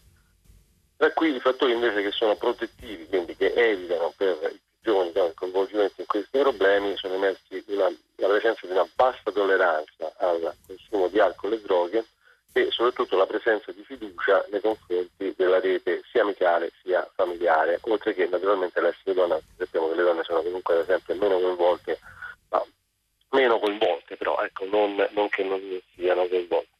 [0.96, 5.10] Tra cui i fattori invece che sono protettivi, quindi che evitano per i più giovani
[5.28, 10.54] il coinvolgimento in questi problemi, sono emersi una, la presenza di una bassa tolleranza al
[10.66, 12.04] consumo di alcol e droghe,
[12.56, 18.14] e soprattutto la presenza di fiducia nei confronti della rete sia amicale sia familiare, oltre
[18.14, 21.98] che naturalmente l'essere donna, sappiamo che le donne sono comunque ad esempio meno coinvolte,
[22.50, 22.64] ma
[23.30, 25.60] meno coinvolte però, ecco, non, non che non
[25.96, 26.73] siano coinvolte.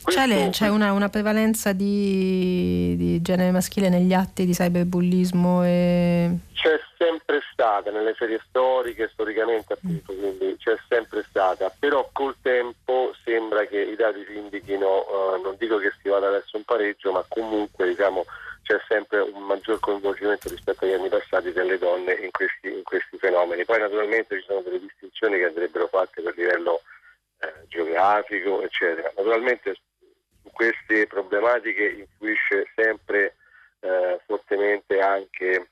[0.00, 0.22] Questo...
[0.22, 5.64] C'è, c'è una, una, prevalenza di, di, genere maschile negli atti di cyberbullismo?
[5.64, 6.38] E...
[6.54, 13.12] C'è sempre stata nelle serie storiche, storicamente appunto, quindi c'è sempre stata, però col tempo
[13.24, 17.10] sembra che i dati ci indichino, uh, non dico che si vada verso un pareggio,
[17.10, 18.24] ma comunque diciamo,
[18.62, 23.18] c'è sempre un maggior coinvolgimento rispetto agli anni passati delle donne in questi, in questi
[23.18, 23.64] fenomeni.
[23.64, 26.82] Poi naturalmente ci sono delle distinzioni che andrebbero fatte per livello
[27.40, 29.12] eh, geografico, eccetera.
[29.16, 29.76] Naturalmente
[30.48, 33.36] su queste problematiche influisce sempre
[33.80, 35.68] eh, fortemente anche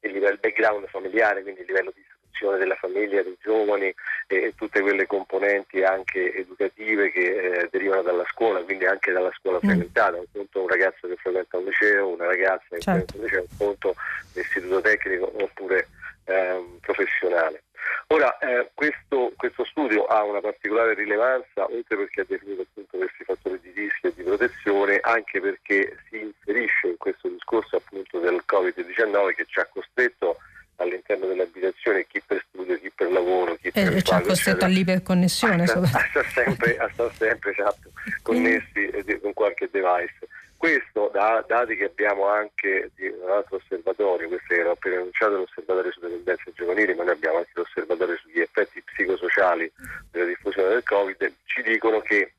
[0.00, 3.92] il, livello, il background familiare, quindi il livello di istruzione della famiglia, dei giovani
[4.26, 9.58] e tutte quelle componenti anche educative che eh, derivano dalla scuola, quindi anche dalla scuola
[9.58, 9.68] mm.
[9.68, 13.12] frequentata, un conto un ragazzo che frequenta un liceo, una ragazza che certo.
[13.12, 13.94] frequenta un liceo, un conto
[14.34, 15.88] l'istituto tecnico oppure
[16.24, 17.62] ehm, professionale.
[18.08, 23.24] Ora, eh, questo, questo, studio ha una particolare rilevanza, oltre perché ha definito appunto questi
[23.24, 28.42] fattori di rischio e di protezione, anche perché si inserisce in questo discorso appunto del
[28.46, 30.38] Covid-19 che ci ha costretto
[30.82, 34.64] all'interno delle abitazioni, chi per studio, chi per lavoro, chi per E ci ha costretto
[34.64, 35.64] all'iperconnessione.
[35.64, 37.90] A, a, a, sempre, a stare sempre esatto,
[38.22, 40.28] connessi eh, con qualche device.
[40.56, 45.90] Questo da dati che abbiamo anche di un altro osservatorio, questo era appena annunciato l'osservatorio
[45.92, 49.72] sulle tendenze giovanili, ma noi abbiamo anche l'osservatorio sugli effetti psicosociali
[50.10, 52.34] della diffusione del Covid, ci dicono che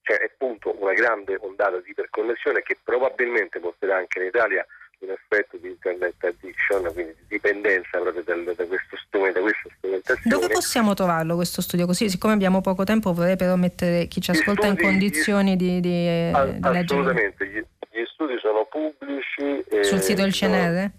[0.00, 4.66] c'è appunto una grande ondata di iperconnessione che probabilmente porterà anche in Italia
[5.00, 9.68] un effetto di internet addiction, quindi di dipendenza proprio dal, da, questo strumento, da questa
[9.76, 10.36] strumentazione.
[10.36, 12.08] Dove possiamo trovarlo questo studio così?
[12.08, 15.80] Siccome abbiamo poco tempo vorrei però mettere chi ci ascolta studi, in condizioni gli, di,
[15.80, 19.64] di, eh, di Assolutamente, gli, gli, studi sono pubblici.
[19.82, 20.90] Sul sito del CNR?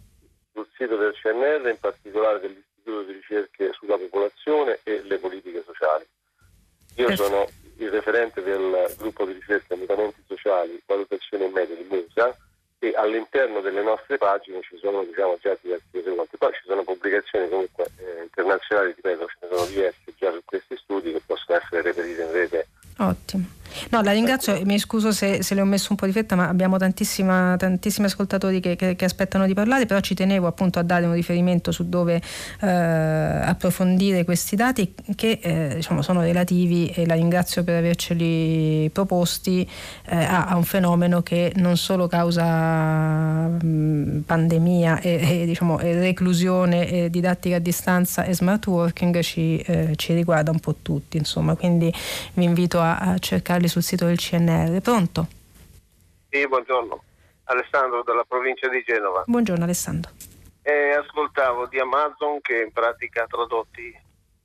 [0.54, 6.06] Sul sito del CNR, in particolare dell'Istituto di ricerche sulla popolazione e le politiche sociali.
[6.96, 7.30] Io Perfetto.
[7.30, 7.48] sono
[7.78, 12.36] il referente del gruppo di ricerca mutamenti sociali, valutazione e media di MUSA
[12.80, 16.38] e all'interno delle nostre pagine ci sono diciamo, già diversi risultati.
[16.38, 20.78] Poi ci sono pubblicazioni comunque eh, internazionali, ripeto, ce ne sono diverse già su questi
[20.78, 22.68] studi che possono essere reperite in rete.
[22.98, 23.59] Ottimo.
[23.90, 26.36] No, la ringrazio e mi scuso se, se, le ho messo un po' di fretta,
[26.36, 27.32] ma abbiamo tantissimi
[28.06, 31.72] ascoltatori che, che, che, aspettano di parlare, però ci tenevo appunto a dare un riferimento
[31.72, 32.22] su dove
[32.62, 39.68] eh, approfondire questi dati che eh, diciamo, sono relativi e la ringrazio per averceli proposti
[40.06, 46.90] eh, a, a, un fenomeno che non solo causa mh, pandemia e, e, diciamo, reclusione
[46.90, 51.56] e didattica a distanza e smart working ci, eh, ci, riguarda un po' tutti, insomma,
[51.56, 51.94] quindi
[52.34, 54.82] vi invito a, a cercare trovarli sul sito del CNR.
[54.82, 55.28] Pronto?
[56.30, 57.04] Sì, buongiorno.
[57.46, 59.24] Alessandro dalla provincia di Genova.
[59.26, 60.12] Buongiorno Alessandro.
[60.62, 63.94] Eh, ascoltavo di Amazon che in pratica ha tradotti,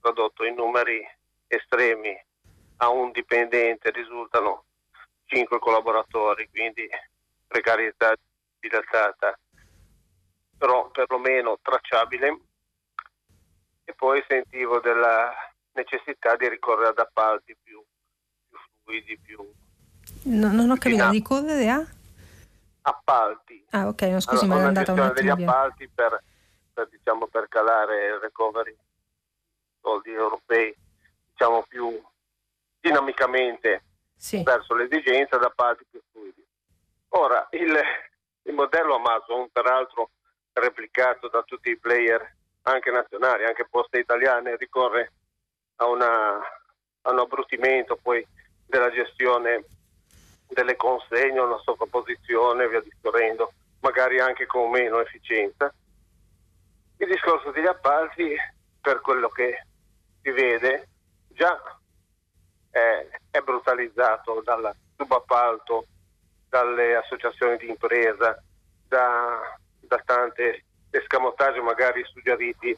[0.01, 1.07] tradotto in numeri
[1.47, 2.16] estremi
[2.78, 4.65] a un dipendente risultano
[5.27, 6.89] cinque collaboratori, quindi
[7.47, 8.15] precarietà
[8.59, 9.39] dilatata,
[10.59, 12.41] però perlomeno tracciabile.
[13.85, 15.31] E poi sentivo della
[15.73, 17.55] necessità di ricorrere ad appalti
[18.85, 19.39] più di più.
[20.24, 21.86] No, non ho capito, di correre a?
[22.82, 23.65] Appalti.
[23.70, 26.23] Ah ok, no, scusi allora, ma è andata un attimo degli appalti per,
[26.73, 28.77] per, diciamo, per calare il recovery,
[29.81, 30.74] soldi europei,
[31.31, 32.01] diciamo più
[32.81, 33.82] dinamicamente
[34.16, 34.43] sì.
[34.43, 36.44] verso l'esigenza da appalti più fluidi.
[37.09, 37.78] Ora, il,
[38.43, 40.11] il modello Amazon, peraltro
[40.52, 45.12] replicato da tutti i player anche nazionali, anche poste italiane, ricorre
[45.77, 48.27] a, una, a un abbruttimento poi
[48.66, 49.65] della gestione
[50.49, 55.73] delle consegne, una sovrapposizione, via discorrendo, magari anche con meno efficienza.
[56.99, 58.35] Il discorso degli appalti,
[58.81, 59.66] per quello che
[60.23, 60.89] si vede,
[61.28, 61.59] già
[62.70, 65.86] è, è brutalizzato dal subappalto,
[66.49, 68.41] dalle associazioni di impresa,
[68.86, 72.77] da, da tante escamotage magari suggeriti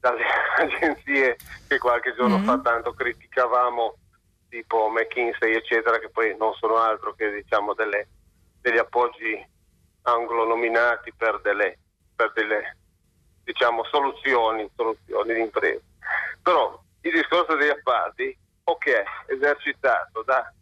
[0.00, 0.24] dalle
[0.58, 1.36] agenzie
[1.68, 2.46] che qualche giorno mm-hmm.
[2.46, 3.96] fa tanto criticavamo
[4.52, 8.06] tipo McKinsey eccetera che poi non sono altro che diciamo delle,
[8.60, 9.48] degli appoggi
[10.02, 11.78] anglo-nominati per delle,
[12.14, 12.76] per delle
[13.44, 15.80] diciamo, soluzioni, soluzioni di impresa.
[16.42, 20.52] Però il discorso degli appalti, ok, esercitato da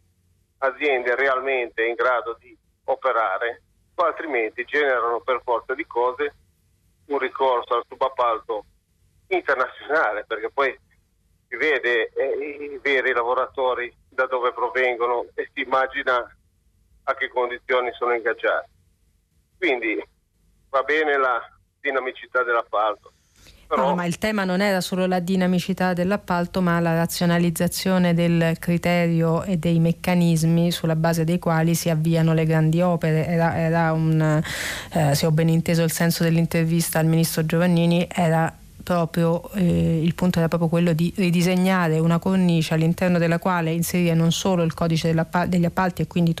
[0.59, 3.61] aziende realmente in grado di operare,
[3.95, 6.33] o altrimenti generano per forza di cose
[7.07, 8.63] un ricorso al subappalto
[9.27, 10.77] internazionale, perché poi
[11.57, 16.15] vede eh, i veri lavoratori da dove provengono e si immagina
[17.03, 18.69] a che condizioni sono ingaggiati.
[19.57, 20.03] Quindi
[20.69, 21.41] va bene la
[21.79, 23.11] dinamicità dell'appalto.
[23.67, 23.87] Però...
[23.87, 29.43] No, ma il tema non era solo la dinamicità dell'appalto, ma la razionalizzazione del criterio
[29.43, 33.25] e dei meccanismi sulla base dei quali si avviano le grandi opere.
[33.25, 34.41] Era, era un,
[34.93, 38.53] eh, se ho ben inteso il senso dell'intervista al ministro Giovannini, era
[38.83, 44.13] proprio eh, il punto era proprio quello di ridisegnare una cornice all'interno della quale inserire
[44.13, 45.13] non solo il codice
[45.47, 46.33] degli appalti e quindi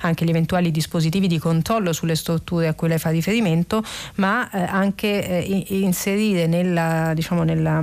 [0.00, 3.82] anche gli eventuali dispositivi di controllo sulle strutture a cui lei fa riferimento,
[4.16, 7.82] ma eh, anche eh, inserire nella, diciamo, nella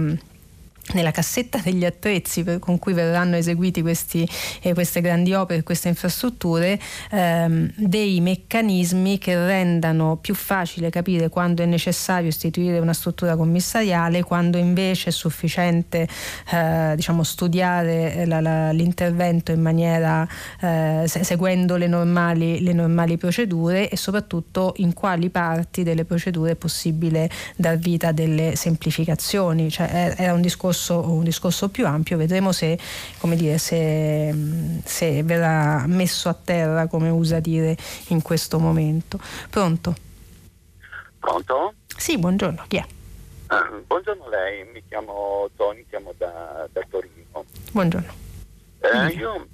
[0.94, 4.28] nella cassetta degli attrezzi con cui verranno eseguiti questi,
[4.62, 6.80] eh, queste grandi opere, queste infrastrutture,
[7.12, 14.24] ehm, dei meccanismi che rendano più facile capire quando è necessario istituire una struttura commissariale,
[14.24, 16.08] quando invece è sufficiente
[16.52, 20.28] eh, diciamo, studiare la, la, l'intervento in maniera
[20.62, 26.56] eh, seguendo le normali, le normali procedure e soprattutto in quali parti delle procedure è
[26.56, 29.70] possibile dar vita a delle semplificazioni.
[29.70, 32.78] Cioè, era un discorso discorso, un discorso più ampio, vedremo se,
[33.22, 34.34] dire, se,
[34.84, 37.76] se verrà messo a terra, come usa dire
[38.10, 39.20] in questo momento.
[39.50, 39.96] Pronto?
[41.20, 41.74] Pronto?
[41.98, 42.86] Sì, buongiorno, chi è?
[43.48, 47.46] Ah, buongiorno a lei, mi chiamo Tony, chiamo da, da Torino.
[47.72, 48.26] Buongiorno.
[48.80, 49.48] Eh, io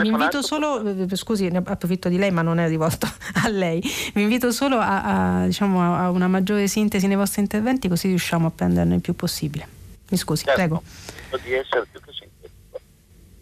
[0.00, 3.06] mi invito solo, eh, scusi, ne approfitto di lei, ma non è rivolto
[3.44, 3.82] a lei.
[4.14, 8.48] Mi invito solo a, a, diciamo, a una maggiore sintesi nei vostri interventi, così riusciamo
[8.48, 9.82] a prenderne il più possibile.
[10.14, 10.82] Mi scusi, certo, prego.
[11.42, 12.80] Di essere più che sintetico.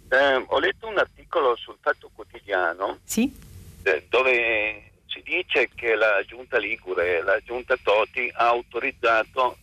[0.08, 3.30] Eh, ho letto un articolo sul Fatto Quotidiano sì?
[3.82, 9.58] eh, dove si dice che la giunta Ligure, la giunta Toti, ha autorizzato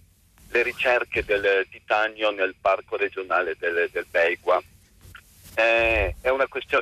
[0.52, 4.62] le ricerche del titanio nel parco regionale del, del Beigua.
[5.56, 6.16] Eh,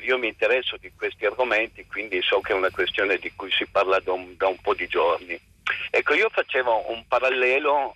[0.01, 3.65] io mi interesso di questi argomenti, quindi so che è una questione di cui si
[3.65, 5.39] parla da un, da un po' di giorni.
[5.89, 7.95] Ecco, io facevo un parallelo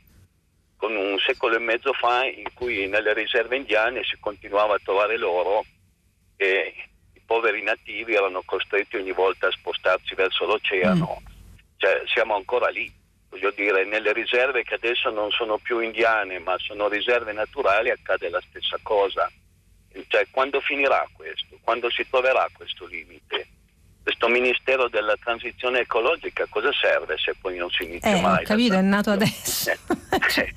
[0.82, 5.16] con un secolo e mezzo fa in cui nelle riserve indiane si continuava a trovare
[5.16, 5.64] l'oro
[6.36, 6.74] e
[7.14, 11.22] i poveri nativi erano costretti ogni volta a spostarsi verso l'oceano.
[11.22, 11.26] Mm.
[11.78, 12.92] Cioè, siamo ancora lì.
[13.30, 18.30] Voglio dire, nelle riserve che adesso non sono più indiane ma sono riserve naturali accade
[18.30, 19.32] la stessa cosa.
[20.08, 21.60] Cioè, quando finirà questo?
[21.62, 23.48] Quando si troverà questo limite?
[24.04, 28.44] Questo Ministero della Transizione Ecologica cosa serve se poi non si inizia eh, mai?
[28.44, 29.72] Ho capito, è nato adesso.
[30.30, 30.48] cioè,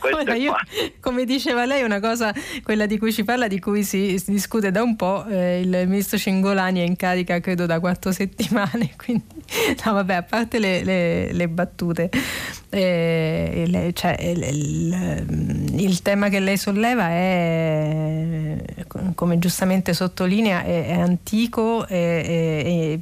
[0.00, 0.54] ora, io,
[1.00, 2.32] come diceva lei, una cosa,
[2.62, 5.86] quella di cui ci parla, di cui si, si discute da un po', eh, il
[5.86, 9.24] ministro Cingolani è in carica credo da quattro settimane, quindi
[9.84, 12.10] no vabbè, a parte le, le, le battute,
[12.74, 18.56] eh, cioè, il, il, tema che lei solleva è,
[19.14, 23.00] come giustamente sottolinea, è, è antico e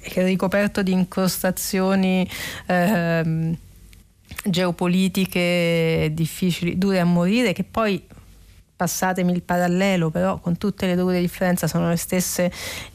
[0.00, 2.28] è ricoperto di incrostazioni
[2.66, 3.56] ehm,
[4.44, 8.02] geopolitiche difficili, dure a morire, che poi
[8.78, 12.48] passatemi il parallelo, però con tutte le dovute differenze sono le stesse,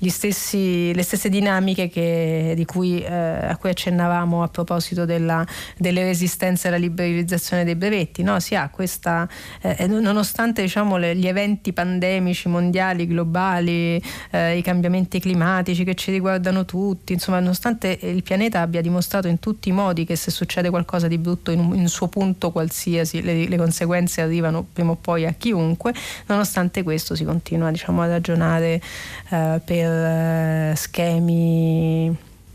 [0.07, 5.45] stessi, le stesse dinamiche che, cui, eh, a cui accennavamo a proposito della,
[5.77, 8.23] delle resistenze alla liberalizzazione dei brevetti.
[8.23, 8.39] No?
[8.39, 9.27] Si ha questa,
[9.59, 14.01] eh, nonostante diciamo, le, gli eventi pandemici mondiali, globali,
[14.31, 19.39] eh, i cambiamenti climatici che ci riguardano tutti, insomma, nonostante il pianeta abbia dimostrato in
[19.39, 23.21] tutti i modi che se succede qualcosa di brutto in un, in suo punto qualsiasi,
[23.21, 25.93] le, le conseguenze arrivano prima o poi a chiunque comunque,
[26.27, 28.81] nonostante questo si continua diciamo, a ragionare
[29.29, 32.09] eh, per eh, schemi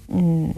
[0.06, 0.50] mh, mm,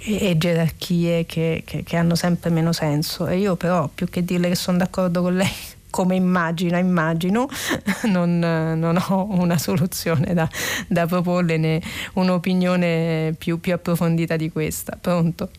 [0.00, 3.26] e, e, gerarchie che, che, che hanno sempre meno senso.
[3.26, 5.50] E io però più che dirle che sono d'accordo con lei
[5.90, 7.48] come immagina, immagino,
[8.04, 10.48] non, non, ho una soluzione da,
[10.86, 11.80] da proporle né
[12.14, 14.96] un'opinione più, più, approfondita di questa.
[15.00, 15.50] Pronto?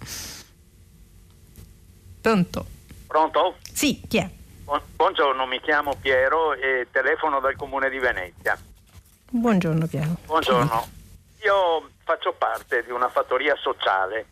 [2.22, 2.66] Pronto?
[3.08, 3.56] Pronto?
[3.74, 4.30] Sì, chi è?
[4.96, 8.56] Buongiorno, mi chiamo Piero e telefono dal comune di Venezia.
[9.32, 10.16] Buongiorno Piero.
[10.26, 10.88] Buongiorno.
[11.44, 14.26] Io faccio parte di una fattoria sociale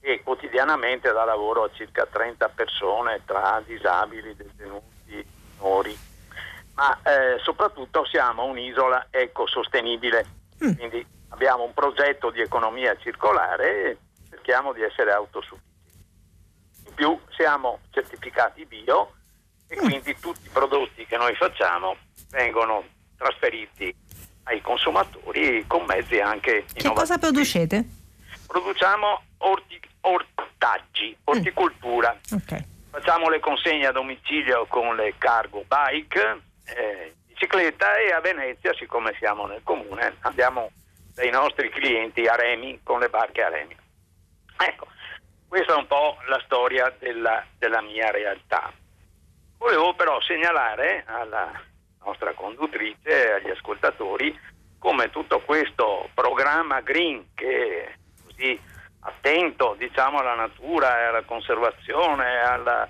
[0.00, 5.26] e quotidianamente dà lavoro a circa 30 persone tra disabili, detenuti,
[5.58, 5.98] minori,
[6.72, 10.26] ma eh, soprattutto siamo un'isola ecosostenibile,
[10.64, 10.72] mm.
[10.74, 13.98] quindi abbiamo un progetto di economia circolare e
[14.30, 15.72] cerchiamo di essere autosufficienti.
[16.86, 19.12] In più siamo certificati bio
[19.74, 21.96] e quindi tutti i prodotti che noi facciamo
[22.30, 22.84] vengono
[23.16, 23.94] trasferiti
[24.44, 26.64] ai consumatori con mezzi anche.
[26.72, 27.84] Che cosa producete?
[28.46, 31.22] Produciamo orti, ortaggi, mm.
[31.24, 32.12] orticoltura.
[32.12, 32.36] Mm.
[32.36, 32.64] Okay.
[32.90, 39.14] Facciamo le consegne a domicilio con le cargo bike, eh, bicicletta e a Venezia, siccome
[39.18, 40.70] siamo nel comune, andiamo
[41.14, 43.76] dai nostri clienti a Remi con le barche a Remi.
[44.58, 44.86] Ecco,
[45.48, 48.72] questa è un po' la storia della, della mia realtà.
[49.58, 51.50] Volevo però segnalare alla
[52.04, 54.38] nostra conduttrice e agli ascoltatori
[54.78, 57.94] come tutto questo programma green che è
[58.26, 58.60] così
[59.00, 62.88] attento diciamo, alla natura e alla conservazione, alla,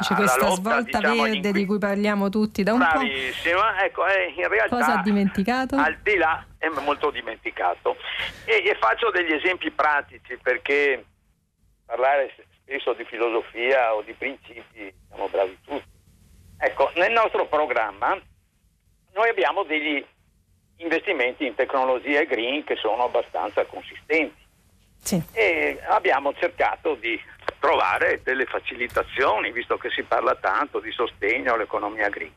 [0.00, 3.72] c'è questa lotta, svolta diciamo, verde di cui parliamo tutti da un Bravissima.
[3.72, 3.82] po'.
[3.82, 5.76] ecco, eh, in realtà cosa ha dimenticato?
[5.76, 7.96] Al di là è molto dimenticato.
[8.44, 11.04] E, e faccio degli esempi pratici perché
[11.84, 12.32] parlare
[12.66, 15.94] spesso di filosofia o di principi siamo bravi tutti.
[16.58, 18.20] Ecco, nel nostro programma
[19.12, 20.04] noi abbiamo degli
[20.78, 24.44] investimenti in tecnologie green che sono abbastanza consistenti.
[24.98, 25.22] Sì.
[25.32, 27.18] E abbiamo cercato di
[27.60, 32.32] trovare delle facilitazioni, visto che si parla tanto di sostegno all'economia green.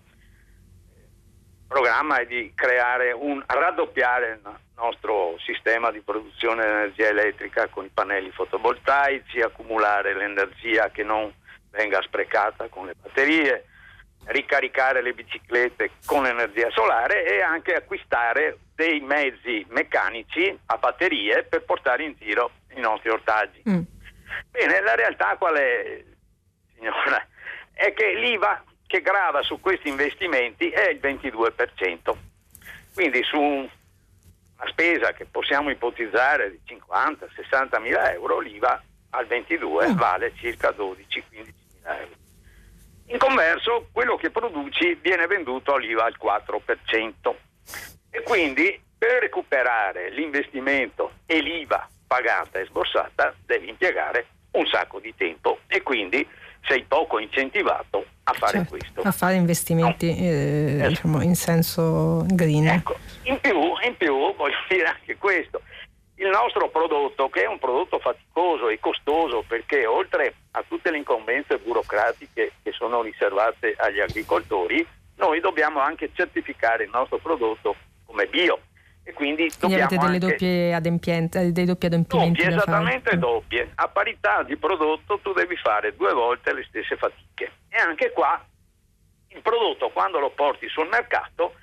[1.69, 7.67] Il programma è di creare un raddoppiare il nostro sistema di produzione di energia elettrica
[7.67, 11.31] con i pannelli fotovoltaici, accumulare l'energia che non
[11.69, 13.65] venga sprecata con le batterie,
[14.25, 21.65] ricaricare le biciclette con energia solare e anche acquistare dei mezzi meccanici a batterie per
[21.65, 23.61] portare in giro i nostri ortaggi.
[23.69, 23.81] Mm.
[24.49, 26.03] Bene, la realtà qual è,
[26.73, 27.23] signora?
[27.71, 32.17] È che l'IVA che grava su questi investimenti è il 22%.
[32.95, 33.69] Quindi su una
[34.65, 39.95] spesa che possiamo ipotizzare di 50-60 mila euro, l'IVA al 22 mm.
[39.95, 42.15] vale circa 12-15 mila euro.
[43.05, 47.35] In converso, quello che produci viene venduto all'IVA al 4%.
[48.09, 55.13] E quindi per recuperare l'investimento e l'IVA pagata e sborsata devi impiegare un sacco di
[55.15, 56.27] tempo e quindi
[56.61, 59.01] sei poco incentivato a fare cioè, questo.
[59.01, 60.17] A fare investimenti no.
[60.17, 60.87] eh, eh.
[60.87, 62.67] Diciamo, in senso green.
[62.67, 65.61] Ecco, in più, in più voglio dire anche questo,
[66.15, 70.97] il nostro prodotto che è un prodotto faticoso e costoso perché oltre a tutte le
[70.97, 77.75] incombenze burocratiche che sono riservate agli agricoltori, noi dobbiamo anche certificare il nostro prodotto
[78.05, 78.59] come bio
[79.09, 83.17] e quindi, quindi avete delle doppie adempienti, dei doppi adempimenti doppie, esattamente fare.
[83.17, 83.71] doppie.
[83.73, 87.51] A parità di prodotto tu devi fare due volte le stesse fatiche.
[87.69, 88.39] E anche qua
[89.29, 91.55] il prodotto quando lo porti sul mercato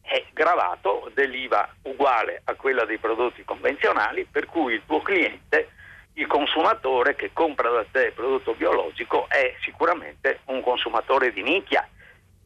[0.00, 5.70] è gravato dell'IVA uguale a quella dei prodotti convenzionali per cui il tuo cliente
[6.14, 11.88] il consumatore che compra da te il prodotto biologico è sicuramente un consumatore di nicchia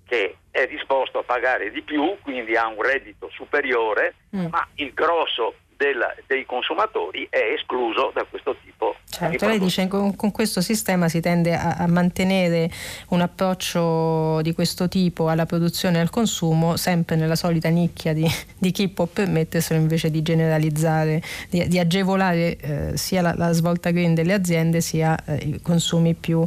[0.07, 4.47] che è disposto a pagare di più, quindi ha un reddito superiore, mm.
[4.47, 9.89] ma il grosso del, dei consumatori è escluso da questo tipo certo, lei dice che
[9.89, 12.71] con, con, questo sistema si tende a, a, mantenere
[13.09, 18.27] un approccio di questo tipo alla produzione e al consumo sempre nella solita nicchia di,
[18.59, 23.91] di chi può permetterselo invece di generalizzare, di, di agevolare eh, sia la, la, svolta
[23.91, 26.47] green delle aziende sia eh, i consumi più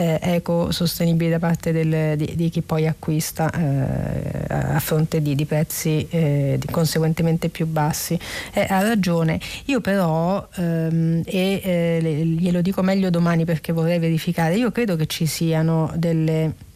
[0.00, 5.44] eh, ecosostenibili da parte del, di, di, chi poi acquista eh, a fronte di, di
[5.44, 8.18] prezzi eh, conseguentemente più bassi.
[8.52, 9.38] Eh, ha ragione.
[9.66, 15.06] Io però, ehm, e eh, glielo dico meglio domani perché vorrei verificare, io credo che
[15.06, 16.68] ci siano delle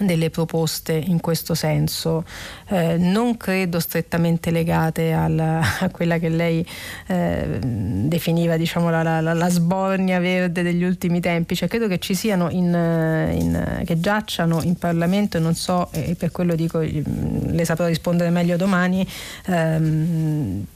[0.00, 2.24] delle proposte in questo senso,
[2.68, 6.66] eh, non credo strettamente legate alla, a quella che lei
[7.06, 12.14] eh, definiva diciamo, la, la, la, sbornia verde degli ultimi tempi, cioè credo che ci
[12.14, 17.86] siano in, in, che giacciano in Parlamento non so, e per quello dico, le saprò
[17.86, 19.06] rispondere meglio domani.
[19.46, 20.66] Ehm,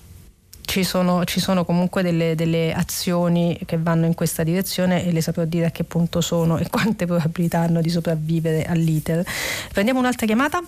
[0.74, 5.20] ci sono, ci sono, comunque delle, delle, azioni che vanno in questa direzione e le
[5.20, 9.24] saprò dire a che punto sono e quante probabilità hanno di sopravvivere all'iter.
[9.72, 10.60] Prendiamo un'altra chiamata?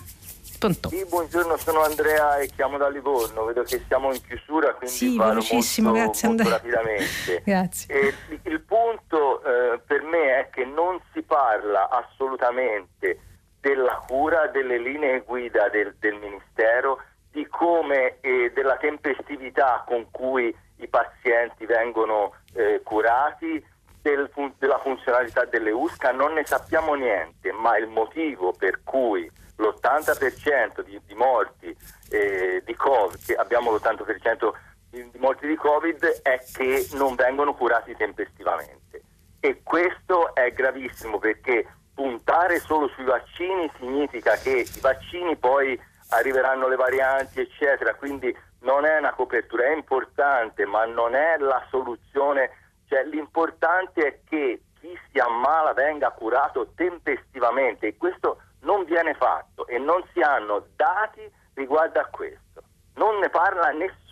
[0.61, 0.91] Pronto?
[0.91, 3.47] Sì, buongiorno, sono Andrea e chiamo da Livorno.
[3.47, 7.43] Vedo che siamo in chiusura, quindi sì, parlo velocissimo, molto, grazie molto rapidamente.
[7.45, 7.95] grazie.
[7.95, 8.15] E
[8.45, 13.19] il punto eh, per me è che non si parla assolutamente
[13.61, 17.01] della cura delle linee guida del, del Ministero
[17.37, 23.63] di come e della tempestività con cui i pazienti vengono eh, curati,
[24.01, 30.81] del, della funzionalità delle USCA, non ne sappiamo niente, ma il motivo per cui l'80%
[30.83, 31.77] di, di morti
[32.09, 34.53] eh, di Covid, abbiamo l'80%
[34.89, 39.03] di, di morti di Covid, è che non vengono curati tempestivamente.
[39.41, 46.69] E questo è gravissimo perché puntare solo sui vaccini significa che i vaccini poi arriveranno
[46.69, 52.51] le varianti, eccetera, quindi non è una copertura, è importante, ma non è la soluzione,
[52.89, 57.89] cioè l'importante è che chi si ammala venga curato tempestivamente.
[57.89, 61.23] E questo non viene fatto e non si hanno dati
[61.55, 62.62] riguardo a questo,
[62.95, 64.05] non ne parla nessuno.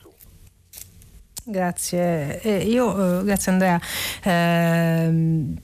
[1.46, 3.78] Grazie, eh, io, eh, grazie Andrea.
[4.22, 5.63] Eh,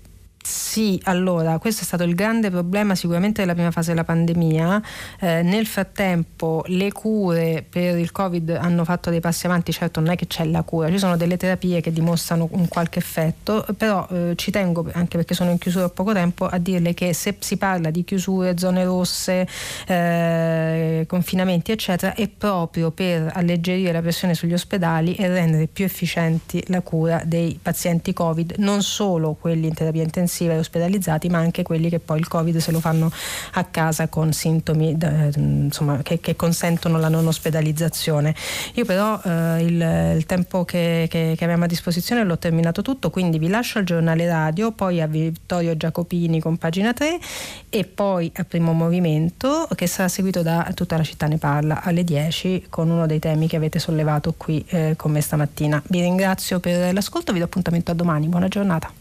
[0.50, 4.82] sì, allora, questo è stato il grande problema sicuramente della prima fase della pandemia.
[5.20, 10.10] Eh, nel frattempo le cure per il Covid hanno fatto dei passi avanti, certo non
[10.10, 14.06] è che c'è la cura, ci sono delle terapie che dimostrano un qualche effetto, però
[14.10, 17.36] eh, ci tengo, anche perché sono in chiusura da poco tempo, a dirle che se
[17.38, 19.46] si parla di chiusure, zone rosse,
[19.86, 26.60] eh, confinamenti eccetera, è proprio per alleggerire la pressione sugli ospedali e rendere più efficienti
[26.66, 31.38] la cura dei pazienti Covid, non solo quelli in terapia intensiva, progressiva e ospedalizzati, ma
[31.38, 33.10] anche quelli che poi il Covid se lo fanno
[33.52, 34.96] a casa con sintomi
[35.36, 38.34] insomma, che, che, consentono la non ospedalizzazione.
[38.74, 43.10] Io però eh, il, il, tempo che, che, che abbiamo a disposizione l'ho terminato tutto,
[43.10, 47.18] quindi vi lascio al giornale radio, poi a Vittorio Giacopini con pagina 3
[47.68, 52.04] e poi a primo movimento che sarà seguito da tutta la città ne parla alle
[52.04, 55.82] 10 con uno dei temi che avete sollevato qui eh, con me stamattina.
[55.86, 58.99] Vi ringrazio per l'ascolto, vi do appuntamento a domani, buona giornata.